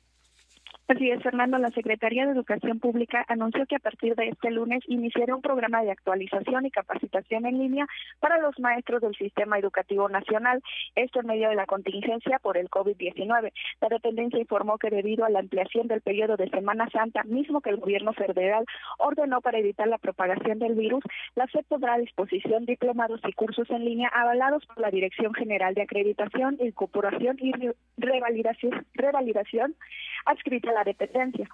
[0.89, 4.83] Así es, Fernando, la Secretaría de Educación Pública anunció que a partir de este lunes
[4.87, 7.87] iniciará un programa de actualización y capacitación en línea
[8.21, 10.63] para los maestros del Sistema Educativo Nacional,
[10.95, 13.53] esto en medio de la contingencia por el COVID-19.
[13.83, 17.69] La dependencia informó que debido a la ampliación del periodo de Semana Santa, mismo que
[17.69, 18.65] el gobierno federal
[18.97, 23.69] ordenó para evitar la propagación del virus, la SEP pondrá a disposición diplomados y cursos
[23.69, 27.53] en línea avalados por la Dirección General de Acreditación, Incorporación y
[27.99, 29.77] Revalidación,
[30.25, 31.49] adscrita a la dependencia.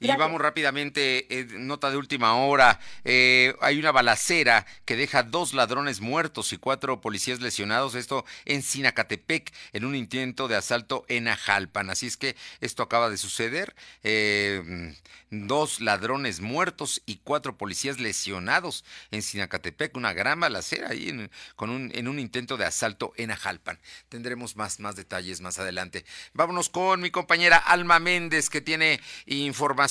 [0.00, 2.80] Y vamos rápidamente, eh, nota de última hora.
[3.04, 7.94] Eh, hay una balacera que deja dos ladrones muertos y cuatro policías lesionados.
[7.94, 11.90] Esto en Sinacatepec, en un intento de asalto en Ajalpan.
[11.90, 13.74] Así es que esto acaba de suceder.
[14.02, 14.94] Eh,
[15.30, 19.96] dos ladrones muertos y cuatro policías lesionados en Sinacatepec.
[19.96, 23.78] Una gran balacera ahí en, con un, en un intento de asalto en Ajalpan.
[24.08, 26.04] Tendremos más, más detalles más adelante.
[26.32, 29.83] Vámonos con mi compañera Alma Méndez, que tiene información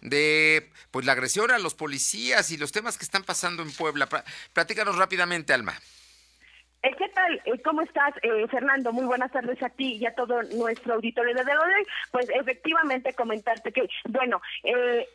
[0.00, 4.08] de pues la agresión a los policías y los temas que están pasando en Puebla.
[4.52, 5.74] Platícanos rápidamente, Alma.
[6.84, 7.40] Eh, ¿Qué tal?
[7.46, 8.92] Eh, ¿Cómo estás, eh, Fernando?
[8.92, 11.86] Muy buenas tardes a ti y a todo nuestro auditorio de hoy.
[12.12, 15.08] Pues efectivamente comentarte que, bueno, eh,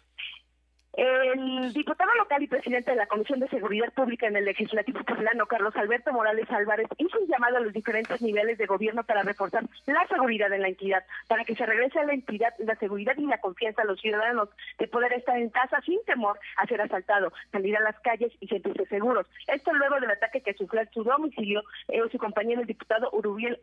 [0.99, 5.45] el diputado local y presidente de la Comisión de Seguridad Pública en el Legislativo Poblano,
[5.45, 9.63] Carlos Alberto Morales Álvarez, hizo un llamado a los diferentes niveles de gobierno para reforzar
[9.85, 13.25] la seguridad en la entidad, para que se regrese a la entidad la seguridad y
[13.27, 17.31] la confianza a los ciudadanos de poder estar en casa sin temor a ser asaltado,
[17.51, 19.25] salir a las calles y sentirse seguros.
[19.47, 23.59] Esto luego del ataque que sufrió en su domicilio eh, su compañero el diputado Urubiel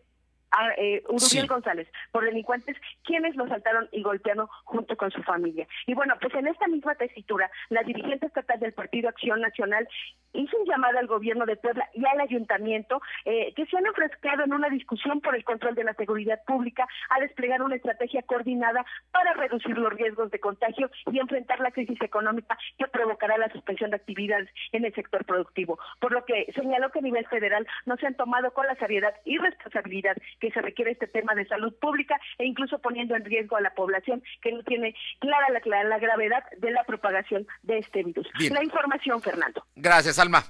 [0.50, 1.02] a eh,
[1.48, 5.66] González por delincuentes quienes lo saltaron y golpearon junto con su familia.
[5.86, 9.88] Y bueno, pues en esta misma tesitura, la dirigente estatal del Partido Acción Nacional
[10.32, 14.16] hizo un llamado al gobierno de Puebla y al ayuntamiento eh, que se han ofrecido
[14.44, 18.84] en una discusión por el control de la seguridad pública a desplegar una estrategia coordinada
[19.12, 23.90] para reducir los riesgos de contagio y enfrentar la crisis económica que provocará la suspensión
[23.90, 25.78] de actividades en el sector productivo.
[26.00, 29.14] Por lo que señaló que a nivel federal no se han tomado con la seriedad
[29.24, 33.56] y responsabilidad que se requiere este tema de salud pública e incluso poniendo en riesgo
[33.56, 38.02] a la población que no tiene clara la, la gravedad de la propagación de este
[38.02, 38.26] virus.
[38.50, 39.64] La información, Fernando.
[39.74, 40.44] Gracias, Alma.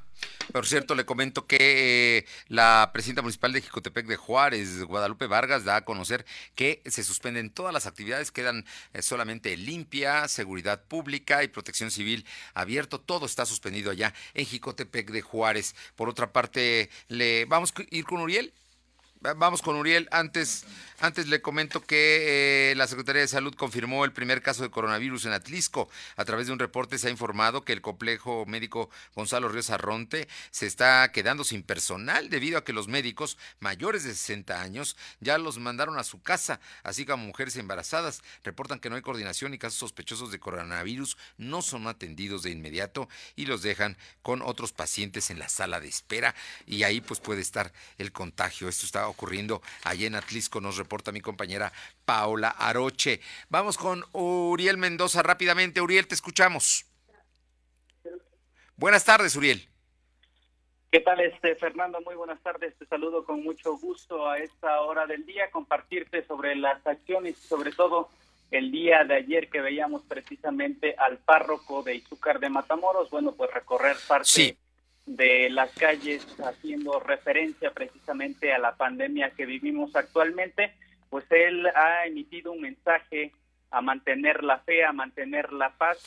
[0.53, 5.65] Por cierto, le comento que eh, la presidenta municipal de Jicotepec de Juárez, Guadalupe Vargas,
[5.65, 6.25] da a conocer
[6.55, 8.65] que se suspenden todas las actividades, quedan
[8.95, 12.25] eh, solamente limpia, seguridad pública y protección civil
[12.55, 13.01] abierto.
[13.01, 15.75] Todo está suspendido allá en Jicotepec de Juárez.
[15.97, 18.55] Por otra parte, le vamos a ir con Uriel.
[19.21, 20.09] Vamos con Uriel.
[20.13, 20.65] Antes,
[21.01, 25.25] antes le comento que eh, la Secretaría de Salud confirmó el primer caso de coronavirus
[25.25, 25.89] en Atlisco.
[26.17, 30.29] A través de un reporte se ha informado que el complejo médico Gonzalo Ríos Arronte
[30.51, 35.39] se está quedando sin personal debido a que los médicos mayores de 60 años ya
[35.39, 38.23] los mandaron a su casa, así como mujeres embarazadas.
[38.45, 43.09] Reportan que no hay coordinación y casos sospechosos de coronavirus no son atendidos de inmediato
[43.35, 46.35] y los dejan con otros pacientes en la sala de espera
[46.67, 48.69] y ahí pues puede estar el contagio.
[48.69, 51.73] Esto está ocurriendo allá en Atlisco, nos reporta mi compañera
[52.05, 53.21] Paula Aroche.
[53.49, 55.81] Vamos con Uriel Mendoza rápidamente.
[55.81, 56.87] Uriel, te escuchamos.
[58.77, 59.69] Buenas tardes, Uriel.
[60.91, 62.01] ¿Qué tal, este Fernando?
[62.01, 62.75] Muy buenas tardes.
[62.79, 67.49] Te saludo con mucho gusto a esta hora del día, compartirte sobre las acciones y
[67.49, 68.09] sobre todo
[68.51, 73.53] el día de ayer que veíamos precisamente al párroco de Izúcar de Matamoros, bueno, pues
[73.53, 74.57] recorrer parte
[75.07, 80.75] de las calles haciendo referencia precisamente a la pandemia que vivimos actualmente,
[81.11, 83.33] pues él ha emitido un mensaje
[83.71, 85.99] a mantener la fe, a mantener la paz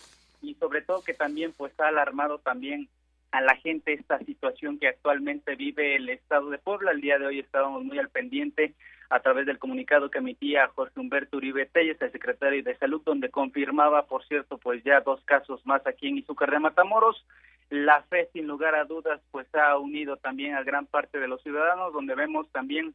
[0.41, 2.89] y sobre todo que también pues ha alarmado también
[3.31, 6.91] a la gente esta situación que actualmente vive el estado de Puebla.
[6.91, 8.73] El día de hoy estábamos muy al pendiente
[9.09, 13.29] a través del comunicado que emitía Jorge Humberto Uribe Telles, el secretario de Salud, donde
[13.29, 17.25] confirmaba, por cierto, pues ya dos casos más aquí en Izúcar de Matamoros.
[17.69, 21.41] La fe, sin lugar a dudas, pues ha unido también a gran parte de los
[21.41, 22.93] ciudadanos, donde vemos también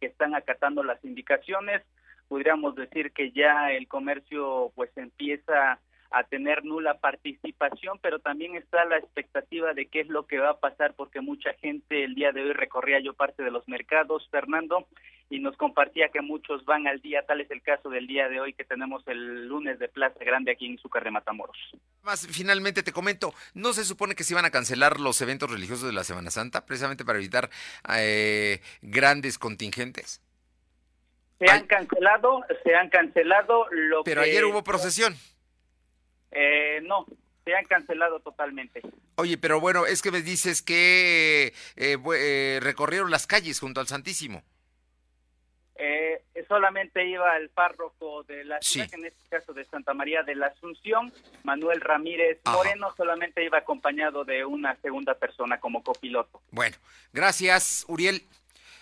[0.00, 1.82] que están acatando las indicaciones,
[2.28, 5.78] podríamos decir que ya el comercio pues empieza
[6.10, 10.50] a tener nula participación, pero también está la expectativa de qué es lo que va
[10.50, 14.28] a pasar porque mucha gente el día de hoy recorría yo parte de los mercados,
[14.30, 14.86] Fernando,
[15.28, 18.40] y nos compartía que muchos van al día, tal es el caso del día de
[18.40, 21.56] hoy que tenemos el lunes de Plaza Grande aquí en Zúcar de Matamoros.
[22.02, 25.86] Más finalmente te comento, ¿no se supone que se iban a cancelar los eventos religiosos
[25.86, 27.48] de la Semana Santa precisamente para evitar
[27.96, 30.20] eh, grandes contingentes?
[31.38, 35.14] Se han cancelado, se han cancelado lo Pero ayer hubo procesión.
[36.30, 37.06] Eh, no,
[37.44, 38.82] se han cancelado totalmente.
[39.16, 43.86] Oye, pero bueno, es que me dices que eh, eh, recorrieron las calles junto al
[43.86, 44.42] Santísimo.
[45.76, 50.34] Eh, solamente iba el párroco de la ciudad, en este caso de Santa María de
[50.34, 51.12] la Asunción,
[51.42, 56.42] Manuel Ramírez Moreno, solamente iba acompañado de una segunda persona como copiloto.
[56.50, 56.76] Bueno,
[57.12, 58.22] gracias, Uriel.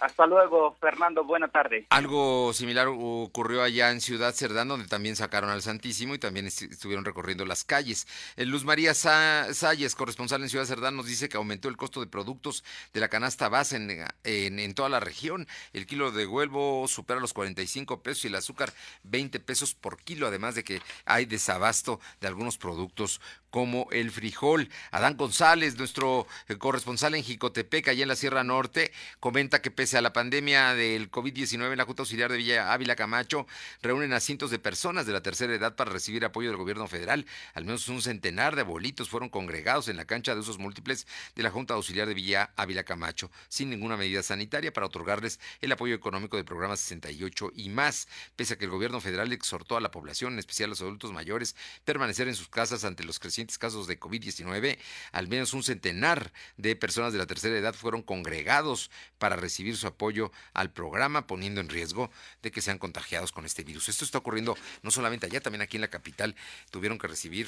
[0.01, 1.25] Hasta luego, Fernando.
[1.25, 1.87] Buena tarde.
[1.91, 7.05] Algo similar ocurrió allá en Ciudad Cerdán, donde también sacaron al Santísimo y también estuvieron
[7.05, 8.07] recorriendo las calles.
[8.37, 12.07] Eh, Luz María Salles, corresponsal en Ciudad Cerdán, nos dice que aumentó el costo de
[12.07, 15.49] productos de la canasta base en, en, toda la región.
[15.73, 18.73] El kilo de huevo supera los 45 pesos y el azúcar
[19.03, 23.21] 20 pesos por kilo, además de que hay desabasto de algunos productos
[23.51, 24.69] como el frijol.
[24.91, 29.97] Adán González, nuestro eh, corresponsal en Jicotepec, allá en la Sierra Norte, comenta que pese
[29.97, 33.47] a la pandemia del COVID-19 en la Junta Auxiliar de Villa Ávila Camacho,
[33.83, 37.27] reúnen a cientos de personas de la tercera edad para recibir apoyo del gobierno federal.
[37.55, 41.43] Al menos un centenar de abuelitos fueron congregados en la cancha de usos múltiples de
[41.43, 45.95] la Junta Auxiliar de Villa Ávila Camacho, sin ninguna medida sanitaria para otorgarles el apoyo
[45.95, 49.91] económico del programa 68 y más, pese a que el gobierno federal exhortó a la
[49.91, 53.87] población, en especial a los adultos mayores, permanecer en sus casas ante los crecientes casos
[53.87, 54.79] de COVID-19,
[55.13, 59.87] al menos un centenar de personas de la tercera edad fueron congregados para recibir su
[59.87, 62.11] apoyo al programa, poniendo en riesgo
[62.43, 63.89] de que sean contagiados con este virus.
[63.89, 66.35] Esto está ocurriendo no solamente allá, también aquí en la capital
[66.71, 67.47] tuvieron que recibir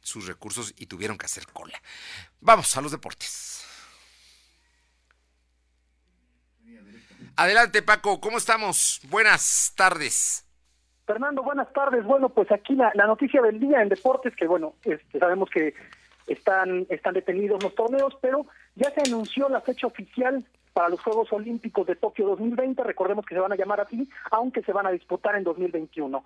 [0.00, 1.80] sus recursos y tuvieron que hacer cola.
[2.40, 3.64] Vamos a los deportes.
[7.34, 9.00] Adelante Paco, ¿cómo estamos?
[9.04, 10.45] Buenas tardes.
[11.06, 12.04] Fernando, buenas tardes.
[12.04, 15.72] Bueno, pues aquí la, noticia del día en deportes, que bueno, este, sabemos que
[16.26, 21.32] están, están detenidos los torneos, pero ya se anunció la fecha oficial para los Juegos
[21.32, 22.82] Olímpicos de Tokio 2020.
[22.82, 26.24] Recordemos que se van a llamar así, aunque se van a disputar en 2021.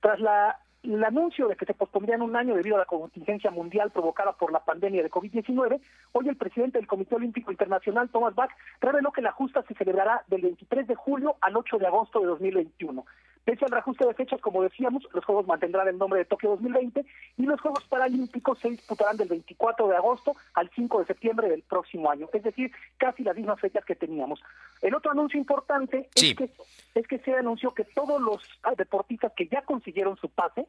[0.00, 3.90] Tras la, el anuncio de que se pospondrían un año debido a la contingencia mundial
[3.90, 5.80] provocada por la pandemia de COVID-19,
[6.12, 8.50] hoy el presidente del Comité Olímpico Internacional, Thomas Bach,
[8.80, 12.26] reveló que la justa se celebrará del 23 de julio al 8 de agosto de
[12.26, 13.04] 2021.
[13.44, 17.04] Pese al reajuste de fechas, como decíamos, los Juegos mantendrán el nombre de Tokio 2020
[17.36, 21.62] y los Juegos Paralímpicos se disputarán del 24 de agosto al 5 de septiembre del
[21.62, 24.40] próximo año, es decir, casi las mismas fechas que teníamos.
[24.80, 26.50] El otro anuncio importante es, que,
[26.94, 28.42] es que se anunció que todos los
[28.78, 30.66] deportistas que ya consiguieron su pase,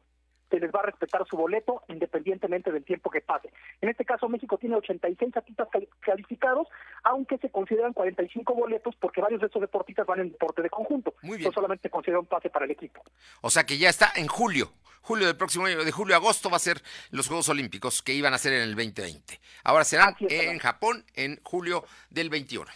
[0.50, 3.52] se les va a respetar su boleto independientemente del tiempo que pase.
[3.80, 5.68] En este caso, México tiene 86 atletas
[6.00, 6.68] calificados,
[7.04, 11.14] aunque se consideran 45 boletos porque varios de esos deportistas van en deporte de conjunto.
[11.22, 11.48] Muy bien.
[11.48, 13.02] No solamente considera un pase para el equipo.
[13.40, 14.72] O sea que ya está en julio.
[15.02, 18.12] Julio del próximo año, de julio a agosto, va a ser los Juegos Olímpicos que
[18.12, 19.40] iban a ser en el 2020.
[19.62, 22.66] Ahora serán en Japón en julio del 21.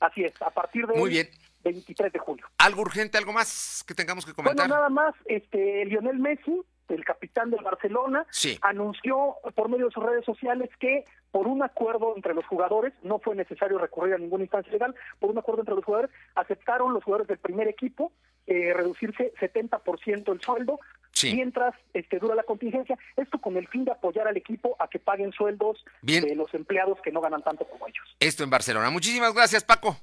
[0.00, 1.28] Así es, a partir de Muy bien.
[1.68, 2.46] 23 de julio.
[2.58, 4.68] ¿Algo urgente, algo más que tengamos que comentar?
[4.68, 8.26] Bueno, nada más, este, Lionel Messi, el capitán del Barcelona,
[8.62, 13.18] anunció por medio de sus redes sociales que por un acuerdo entre los jugadores, no
[13.18, 17.04] fue necesario recurrir a ninguna instancia legal, por un acuerdo entre los jugadores, aceptaron los
[17.04, 18.12] jugadores del primer equipo
[18.46, 20.80] eh, reducirse 70% el sueldo
[21.22, 24.98] mientras este, dura la contingencia, esto con el fin de apoyar al equipo a que
[24.98, 28.16] paguen sueldos de los empleados que no ganan tanto como ellos.
[28.20, 28.88] Esto en Barcelona.
[28.88, 29.98] Muchísimas gracias, Paco.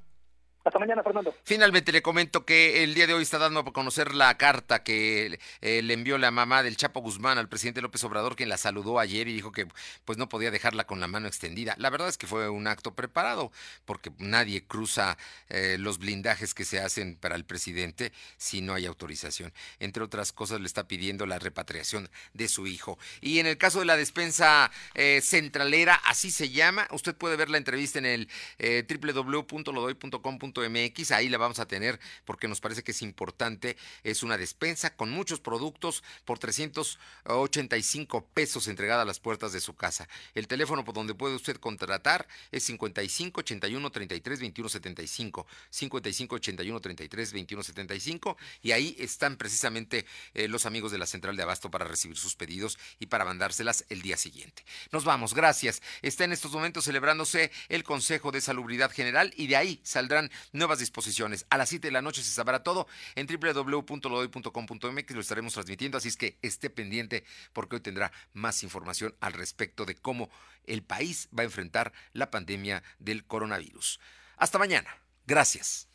[0.66, 1.36] Hasta mañana, Fernando.
[1.44, 5.40] Finalmente le comento que el día de hoy está dando a conocer la carta que
[5.62, 8.98] eh, le envió la mamá del Chapo Guzmán al presidente López Obrador, quien la saludó
[8.98, 9.68] ayer y dijo que
[10.06, 11.76] pues no podía dejarla con la mano extendida.
[11.78, 13.52] La verdad es que fue un acto preparado,
[13.86, 18.88] porque nadie cruza eh, los blindajes que se hacen para el presidente si no hay
[18.88, 19.54] autorización.
[19.78, 22.98] Entre otras cosas, le está pidiendo la repatriación de su hijo.
[23.22, 27.52] Y en el caso de la despensa eh, centralera, así se llama, usted puede ver
[27.52, 32.92] la entrevista en el www.lodoy.com MX, ahí la vamos a tener porque nos parece que
[32.92, 33.78] es importante.
[34.04, 39.76] Es una despensa con muchos productos por 385 pesos entregada a las puertas de su
[39.76, 40.08] casa.
[40.34, 45.48] El teléfono por donde puede usted contratar es 55 81 33 21 75.
[45.70, 51.36] 55 81 33 21 75 y ahí están precisamente eh, los amigos de la central
[51.36, 54.64] de abasto para recibir sus pedidos y para mandárselas el día siguiente.
[54.92, 55.82] Nos vamos, gracias.
[56.02, 60.80] Está en estos momentos celebrándose el Consejo de Salubridad General y de ahí saldrán nuevas
[60.80, 61.46] disposiciones.
[61.50, 66.10] A las 7 de la noche se sabrá todo en www.lodoy.com.mx, lo estaremos transmitiendo, así
[66.10, 67.24] es que esté pendiente
[67.54, 70.30] porque hoy tendrá más información al respecto de cómo
[70.66, 74.00] el país va a enfrentar la pandemia del coronavirus.
[74.38, 74.90] Hasta mañana.
[75.26, 75.88] Gracias.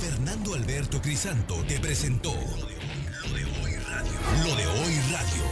[0.00, 4.12] Fernando Alberto Crisanto te presentó Lo de Hoy Radio.
[4.44, 5.51] Lo de Hoy Radio.